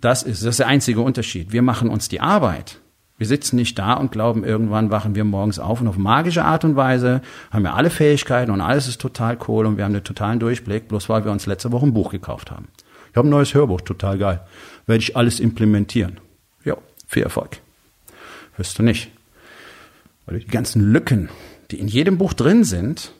Das 0.00 0.22
ist, 0.22 0.42
das 0.44 0.50
ist 0.50 0.60
der 0.60 0.68
einzige 0.68 1.00
Unterschied. 1.00 1.50
Wir 1.50 1.62
machen 1.62 1.88
uns 1.88 2.08
die 2.08 2.20
Arbeit. 2.20 2.80
Wir 3.22 3.28
sitzen 3.28 3.54
nicht 3.54 3.78
da 3.78 3.92
und 3.94 4.10
glauben, 4.10 4.42
irgendwann 4.42 4.90
wachen 4.90 5.14
wir 5.14 5.22
morgens 5.22 5.60
auf 5.60 5.80
und 5.80 5.86
auf 5.86 5.96
magische 5.96 6.44
Art 6.44 6.64
und 6.64 6.74
Weise 6.74 7.22
haben 7.52 7.62
wir 7.62 7.74
alle 7.74 7.88
Fähigkeiten 7.88 8.50
und 8.50 8.60
alles 8.60 8.88
ist 8.88 9.00
total 9.00 9.38
cool 9.46 9.64
und 9.64 9.76
wir 9.76 9.84
haben 9.84 9.94
einen 9.94 10.02
totalen 10.02 10.40
Durchblick, 10.40 10.88
bloß 10.88 11.08
weil 11.08 11.24
wir 11.24 11.30
uns 11.30 11.46
letzte 11.46 11.70
Woche 11.70 11.86
ein 11.86 11.94
Buch 11.94 12.10
gekauft 12.10 12.50
haben. 12.50 12.66
Ich 13.12 13.16
habe 13.16 13.28
ein 13.28 13.30
neues 13.30 13.54
Hörbuch, 13.54 13.82
total 13.82 14.18
geil. 14.18 14.40
Werde 14.86 15.04
ich 15.04 15.16
alles 15.16 15.38
implementieren. 15.38 16.18
Ja, 16.64 16.76
viel 17.06 17.22
Erfolg. 17.22 17.60
Wirst 18.56 18.80
du 18.80 18.82
nicht. 18.82 19.12
Weil 20.26 20.40
du 20.40 20.44
die 20.44 20.50
ganzen 20.50 20.82
Lücken, 20.82 21.28
die 21.70 21.78
in 21.78 21.86
jedem 21.86 22.18
Buch 22.18 22.32
drin 22.32 22.64
sind, 22.64 23.12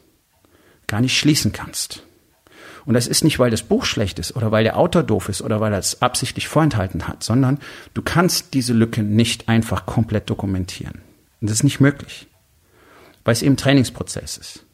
gar 0.89 1.01
nicht 1.01 1.17
schließen 1.17 1.53
kannst. 1.53 2.03
Und 2.85 2.95
das 2.95 3.07
ist 3.07 3.25
nicht, 3.25 3.39
weil 3.39 3.51
das 3.51 3.63
Buch 3.63 3.85
schlecht 3.85 4.19
ist 4.19 4.35
oder 4.37 4.51
weil 4.51 4.65
der 4.65 4.77
Autor 4.79 5.03
doof 5.03 5.29
ist 5.29 5.43
oder 5.43 5.61
weil 5.61 5.73
er 5.73 5.79
es 5.79 6.03
absichtlich 6.03 6.49
vorenthalten 6.49 7.07
hat, 7.07 7.23
sondern 7.23 7.59
du 7.95 8.03
kannst 8.03 8.55
diese 8.55 8.73
Lücke 8.73 9.03
nicht 9.03 9.49
einfach 9.49 9.87
komplett 9.87 10.29
dokumentieren. 10.29 11.03
Und 11.41 11.51
das 11.51 11.59
ist 11.59 11.65
nicht 11.65 11.81
möglich, 11.81 12.29
weil 13.25 13.33
es 13.33 13.43
eben 13.43 13.57
Trainingsprozess 13.57 14.37
ist. 14.37 14.65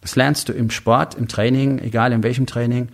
Das 0.00 0.16
lernst 0.16 0.48
du 0.48 0.52
im 0.52 0.70
Sport, 0.70 1.14
im 1.14 1.28
Training, 1.28 1.78
egal 1.78 2.12
in 2.12 2.24
welchem 2.24 2.46
Training, 2.46 2.88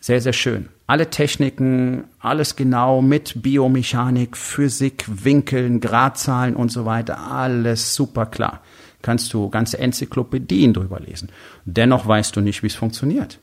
sehr, 0.00 0.20
sehr 0.20 0.32
schön. 0.32 0.68
Alle 0.86 1.10
Techniken, 1.10 2.04
alles 2.18 2.56
genau 2.56 3.02
mit 3.02 3.42
Biomechanik, 3.42 4.36
Physik, 4.36 5.04
Winkeln, 5.08 5.80
Gradzahlen 5.80 6.56
und 6.56 6.70
so 6.70 6.84
weiter, 6.84 7.18
alles 7.18 7.94
super 7.94 8.26
klar 8.26 8.62
kannst 9.04 9.32
du 9.34 9.50
ganze 9.50 9.78
Enzyklopädien 9.78 10.72
drüber 10.72 10.98
lesen. 10.98 11.28
Dennoch 11.64 12.06
weißt 12.06 12.34
du 12.34 12.40
nicht, 12.40 12.62
wie 12.62 12.68
es 12.68 12.74
funktioniert. 12.74 13.38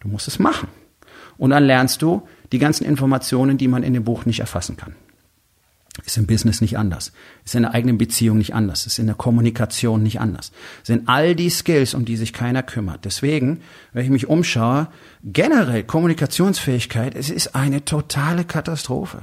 Du 0.00 0.08
musst 0.08 0.28
es 0.28 0.38
machen. 0.38 0.68
Und 1.38 1.50
dann 1.50 1.64
lernst 1.64 2.02
du 2.02 2.26
die 2.52 2.58
ganzen 2.58 2.84
Informationen, 2.84 3.56
die 3.56 3.68
man 3.68 3.82
in 3.82 3.94
dem 3.94 4.04
Buch 4.04 4.26
nicht 4.26 4.40
erfassen 4.40 4.76
kann. 4.76 4.94
Ist 6.04 6.16
im 6.16 6.26
Business 6.26 6.60
nicht 6.60 6.76
anders. 6.76 7.12
Ist 7.44 7.54
in 7.54 7.62
der 7.62 7.72
eigenen 7.72 7.96
Beziehung 7.96 8.38
nicht 8.38 8.54
anders. 8.54 8.86
Ist 8.86 8.98
in 8.98 9.06
der 9.06 9.14
Kommunikation 9.14 10.02
nicht 10.02 10.20
anders. 10.20 10.50
Sind 10.82 11.08
all 11.08 11.36
die 11.36 11.50
Skills, 11.50 11.94
um 11.94 12.04
die 12.04 12.16
sich 12.16 12.32
keiner 12.32 12.64
kümmert. 12.64 13.04
Deswegen, 13.04 13.60
wenn 13.92 14.04
ich 14.04 14.10
mich 14.10 14.26
umschaue, 14.26 14.88
generell 15.22 15.84
Kommunikationsfähigkeit, 15.84 17.14
es 17.14 17.30
ist 17.30 17.54
eine 17.54 17.84
totale 17.84 18.44
Katastrophe. 18.44 19.22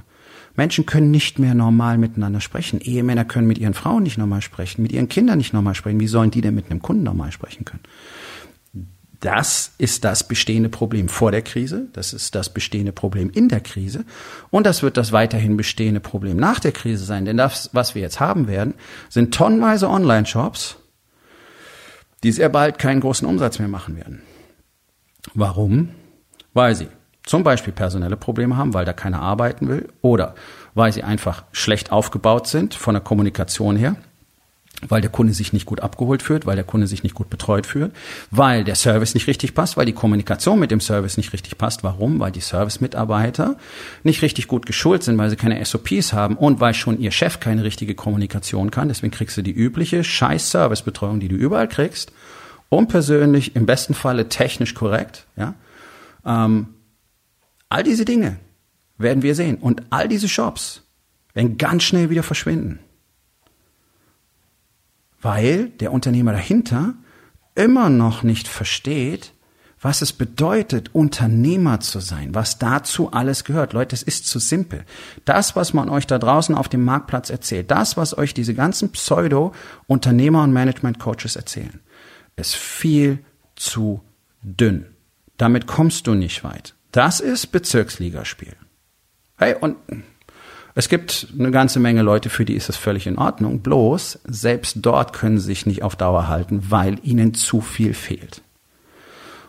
Menschen 0.56 0.86
können 0.86 1.12
nicht 1.12 1.40
mehr 1.40 1.54
normal 1.54 1.98
miteinander 1.98 2.42
sprechen. 2.42 2.82
Ehemänner 2.82 3.26
können 3.26 3.48
mit 3.48 3.58
ihren 3.58 3.74
Frauen 3.74 4.04
nicht 4.04 4.18
normal 4.18 4.42
sprechen, 4.42 4.82
mit 4.82 4.92
ihren 4.92 5.10
Kindern 5.10 5.38
nicht 5.38 5.54
normal 5.54 5.76
sprechen. 5.76 6.00
Wie 6.00 6.08
sollen 6.08 6.32
die 6.32 6.42
denn 6.42 6.56
mit 6.56 6.70
einem 6.70 6.82
Kunden 6.82 7.04
normal 7.04 7.32
sprechen 7.32 7.66
können? 7.66 7.84
Das 9.22 9.74
ist 9.78 10.04
das 10.04 10.28
bestehende 10.28 10.70
Problem 10.70 11.08
vor 11.08 11.32
der 11.32 11.44
Krise, 11.44 11.88
das 11.94 12.12
ist 12.12 12.34
das 12.34 12.52
bestehende 12.52 12.92
Problem 12.92 13.30
in 13.30 13.50
der 13.50 13.60
Krise 13.60 14.04
und 14.50 14.66
das 14.66 14.82
wird 14.82 14.98
das 14.98 15.12
weiterhin 15.12 15.58
bestehende 15.58 16.00
Problem 16.00 16.38
nach 16.38 16.60
der 16.60 16.72
Krise 16.72 17.06
sein. 17.06 17.26
Denn 17.26 17.38
das, 17.38 17.70
was 17.72 17.94
wir 17.94 18.02
jetzt 18.02 18.20
haben 18.20 18.48
werden, 18.48 18.74
sind 19.10 19.32
tonnenweise 19.32 19.88
Online-Shops, 19.90 20.78
die 22.24 22.32
sehr 22.32 22.50
bald 22.50 22.80
keinen 22.80 23.00
großen 23.00 23.28
Umsatz 23.28 23.60
mehr 23.60 23.68
machen 23.68 23.96
werden. 23.96 24.24
Warum? 25.36 25.90
Weil 26.56 26.76
sie 26.76 26.88
zum 27.24 27.44
Beispiel 27.44 27.74
personelle 27.74 28.18
Probleme 28.18 28.58
haben, 28.58 28.74
weil 28.74 28.86
da 28.86 28.94
keiner 28.94 29.22
arbeiten 29.22 29.68
will 29.68 29.90
oder 30.02 30.36
weil 30.74 30.92
sie 30.92 31.04
einfach 31.04 31.44
schlecht 31.52 31.92
aufgebaut 31.92 32.48
sind 32.48 32.74
von 32.74 32.94
der 32.94 33.04
Kommunikation 33.04 33.76
her, 33.76 33.96
weil 34.88 35.02
der 35.02 35.12
Kunde 35.12 35.34
sich 35.34 35.54
nicht 35.54 35.66
gut 35.66 35.82
abgeholt 35.82 36.24
fühlt, 36.24 36.46
weil 36.46 36.56
der 36.56 36.66
Kunde 36.66 36.88
sich 36.88 37.04
nicht 37.04 37.14
gut 37.14 37.30
betreut 37.30 37.68
fühlt, 37.68 37.92
weil 38.32 38.64
der 38.64 38.76
Service 38.76 39.14
nicht 39.14 39.28
richtig 39.28 39.54
passt, 39.54 39.78
weil 39.78 39.86
die 39.86 39.94
Kommunikation 39.94 40.60
mit 40.60 40.72
dem 40.72 40.80
Service 40.80 41.18
nicht 41.18 41.34
richtig 41.34 41.58
passt. 41.58 41.84
Warum? 41.84 42.20
Weil 42.20 42.32
die 42.32 42.42
Service-Mitarbeiter 42.42 43.58
nicht 44.04 44.22
richtig 44.22 44.48
gut 44.48 44.66
geschult 44.66 45.04
sind, 45.04 45.18
weil 45.18 45.30
sie 45.30 45.36
keine 45.36 45.64
SOPs 45.64 46.14
haben 46.14 46.36
und 46.36 46.60
weil 46.60 46.74
schon 46.74 47.00
ihr 47.00 47.12
Chef 47.12 47.40
keine 47.40 47.64
richtige 47.64 47.94
Kommunikation 47.94 48.72
kann. 48.72 48.88
Deswegen 48.88 49.12
kriegst 49.12 49.38
du 49.38 49.44
die 49.44 49.52
übliche 49.52 50.04
Scheiß-Service-Betreuung, 50.04 51.20
die 51.20 51.28
du 51.28 51.36
überall 51.36 51.68
kriegst, 51.68 52.12
unpersönlich, 52.70 53.56
im 53.56 53.66
besten 53.66 53.94
Falle 53.94 54.30
technisch 54.30 54.74
korrekt, 54.74 55.26
ja. 55.36 55.54
Ähm, 56.26 56.68
All 57.72 57.84
diese 57.84 58.04
Dinge 58.04 58.38
werden 58.98 59.24
wir 59.24 59.34
sehen. 59.34 59.56
Und 59.56 59.84
all 59.92 60.10
diese 60.10 60.28
Shops 60.28 60.84
werden 61.34 61.58
ganz 61.58 61.84
schnell 61.84 62.10
wieder 62.10 62.22
verschwinden. 62.22 62.80
Weil 65.22 65.70
der 65.70 65.94
Unternehmer 65.94 66.34
dahinter 66.34 66.96
immer 67.56 67.90
noch 67.90 68.24
nicht 68.24 68.50
versteht, 68.50 69.32
was 69.80 70.02
es 70.02 70.12
bedeutet, 70.12 70.94
Unternehmer 70.94 71.80
zu 71.80 72.02
sein, 72.02 72.36
was 72.36 72.60
dazu 72.60 73.14
alles 73.14 73.46
gehört. 73.46 73.72
Leute, 73.72 73.96
es 73.96 74.04
ist 74.04 74.28
zu 74.28 74.40
simpel. 74.40 74.84
Das, 75.24 75.56
was 75.56 75.74
man 75.74 75.88
euch 75.88 76.06
da 76.06 76.20
draußen 76.20 76.54
auf 76.54 76.68
dem 76.68 76.84
Marktplatz 76.84 77.30
erzählt, 77.30 77.72
das, 77.72 77.96
was 77.96 78.18
euch 78.18 78.34
diese 78.34 78.54
ganzen 78.54 78.92
Pseudo-Unternehmer 78.92 80.44
und 80.44 80.52
Management-Coaches 80.52 81.38
erzählen, 81.38 81.80
ist 82.36 82.54
viel 82.54 83.20
zu 83.56 84.02
dünn. 84.44 84.88
Damit 85.38 85.68
kommst 85.68 86.06
du 86.08 86.16
nicht 86.16 86.44
weit. 86.44 86.76
Das 86.92 87.20
ist 87.20 87.48
Bezirksligaspiel. 87.48 88.56
Hey, 89.38 89.56
und 89.60 89.78
es 90.76 90.88
gibt 90.88 91.28
eine 91.38 91.52
ganze 91.52 91.80
Menge 91.80 92.02
Leute, 92.02 92.30
für 92.30 92.46
die 92.46 92.56
ist 92.56 92.70
das 92.70 92.78
völlig 92.78 93.08
in 93.08 93.18
Ordnung. 93.18 93.62
Bloß, 93.62 94.20
selbst 94.26 94.78
dort 94.82 95.14
können 95.14 95.38
sie 95.38 95.48
sich 95.48 95.66
nicht 95.66 95.84
auf 95.84 95.96
Dauer 95.96 96.28
halten, 96.28 96.66
weil 96.70 96.98
ihnen 97.04 97.34
zu 97.34 97.62
viel 97.62 97.94
fehlt. 97.94 98.42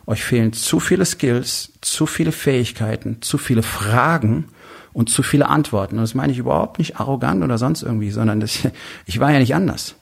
Euch 0.07 0.25
fehlen 0.25 0.53
zu 0.53 0.81
viele 0.81 1.05
Skills, 1.05 1.73
zu 1.81 2.07
viele 2.07 2.33
Fähigkeiten, 2.33 3.23
zu 3.23 3.39
viele 3.39 3.63
Fragen 3.63 4.49
und 4.93 5.11
zu 5.11 5.23
viele 5.23 5.49
Antworten. 5.49 5.97
Und 5.97 6.03
das 6.03 6.15
meine 6.15 6.33
ich 6.33 6.39
überhaupt 6.39 6.79
nicht 6.79 6.99
arrogant 6.99 7.45
oder 7.45 7.57
sonst 7.57 7.83
irgendwie, 7.83 8.11
sondern 8.11 8.41
das, 8.41 8.59
ich 9.07 9.21
war 9.21 9.33
ja 9.33 9.39
nicht 9.39 9.55
anders. 9.55 9.95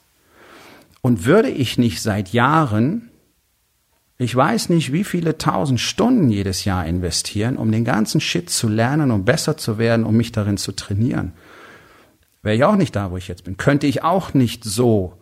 Und 1.01 1.25
würde 1.25 1.49
ich 1.49 1.77
nicht 1.77 2.01
seit 2.01 2.33
Jahren, 2.33 3.10
ich 4.21 4.35
weiß 4.35 4.69
nicht, 4.69 4.93
wie 4.93 5.03
viele 5.03 5.39
tausend 5.39 5.79
Stunden 5.79 6.29
jedes 6.29 6.63
Jahr 6.63 6.85
investieren, 6.85 7.57
um 7.57 7.71
den 7.71 7.83
ganzen 7.83 8.21
Shit 8.21 8.51
zu 8.51 8.67
lernen, 8.69 9.09
um 9.09 9.25
besser 9.25 9.57
zu 9.57 9.79
werden, 9.79 10.05
um 10.05 10.15
mich 10.15 10.31
darin 10.31 10.57
zu 10.57 10.73
trainieren, 10.73 11.33
wäre 12.43 12.55
ich 12.55 12.63
auch 12.63 12.75
nicht 12.75 12.95
da, 12.95 13.09
wo 13.09 13.17
ich 13.17 13.27
jetzt 13.27 13.45
bin. 13.45 13.57
Könnte 13.57 13.87
ich 13.87 14.03
auch 14.03 14.35
nicht 14.35 14.63
so 14.63 15.17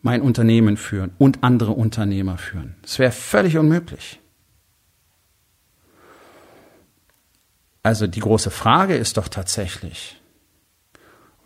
mein 0.00 0.22
Unternehmen 0.22 0.76
führen 0.76 1.12
und 1.18 1.44
andere 1.44 1.70
Unternehmer 1.70 2.36
führen. 2.36 2.74
Es 2.82 2.98
wäre 2.98 3.12
völlig 3.12 3.56
unmöglich. 3.58 4.18
Also 7.84 8.08
die 8.08 8.18
große 8.18 8.50
Frage 8.50 8.96
ist 8.96 9.18
doch 9.18 9.28
tatsächlich, 9.28 10.20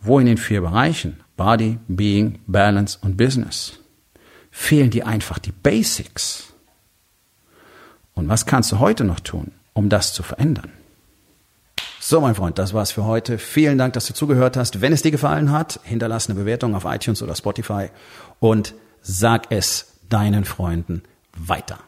wo 0.01 0.19
in 0.19 0.25
den 0.25 0.39
vier 0.39 0.63
Bereichen 0.63 1.21
Body, 1.37 1.79
Being, 1.89 2.39
Balance 2.47 2.99
und 3.03 3.19
Business 3.19 3.81
fehlen 4.51 4.89
dir 4.89 5.07
einfach 5.07 5.39
die 5.39 5.53
Basics? 5.53 6.56
Und 8.17 8.29
was 8.29 8.47
kannst 8.47 8.73
du 8.73 8.81
heute 8.81 9.05
noch 9.05 9.21
tun, 9.21 9.53
um 9.75 9.89
das 9.89 10.13
zu 10.13 10.25
verändern? 10.25 10.73
So, 12.01 12.21
mein 12.21 12.35
Freund, 12.35 12.59
das 12.59 12.73
war's 12.73 12.93
für 12.93 13.05
heute. 13.05 13.39
Vielen 13.39 13.79
Dank, 13.79 13.93
dass 13.93 14.07
du 14.07 14.15
zugehört 14.15 14.57
hast. 14.57 14.81
Wenn 14.81 14.93
es 14.93 15.03
dir 15.03 15.11
gefallen 15.11 15.53
hat, 15.53 15.81
hinterlass 15.85 16.29
eine 16.29 16.39
Bewertung 16.39 16.75
auf 16.75 16.85
iTunes 16.85 17.23
oder 17.23 17.35
Spotify 17.35 17.91
und 18.41 18.75
sag 19.03 19.51
es 19.51 19.99
deinen 20.09 20.45
Freunden 20.45 21.03
weiter. 21.37 21.79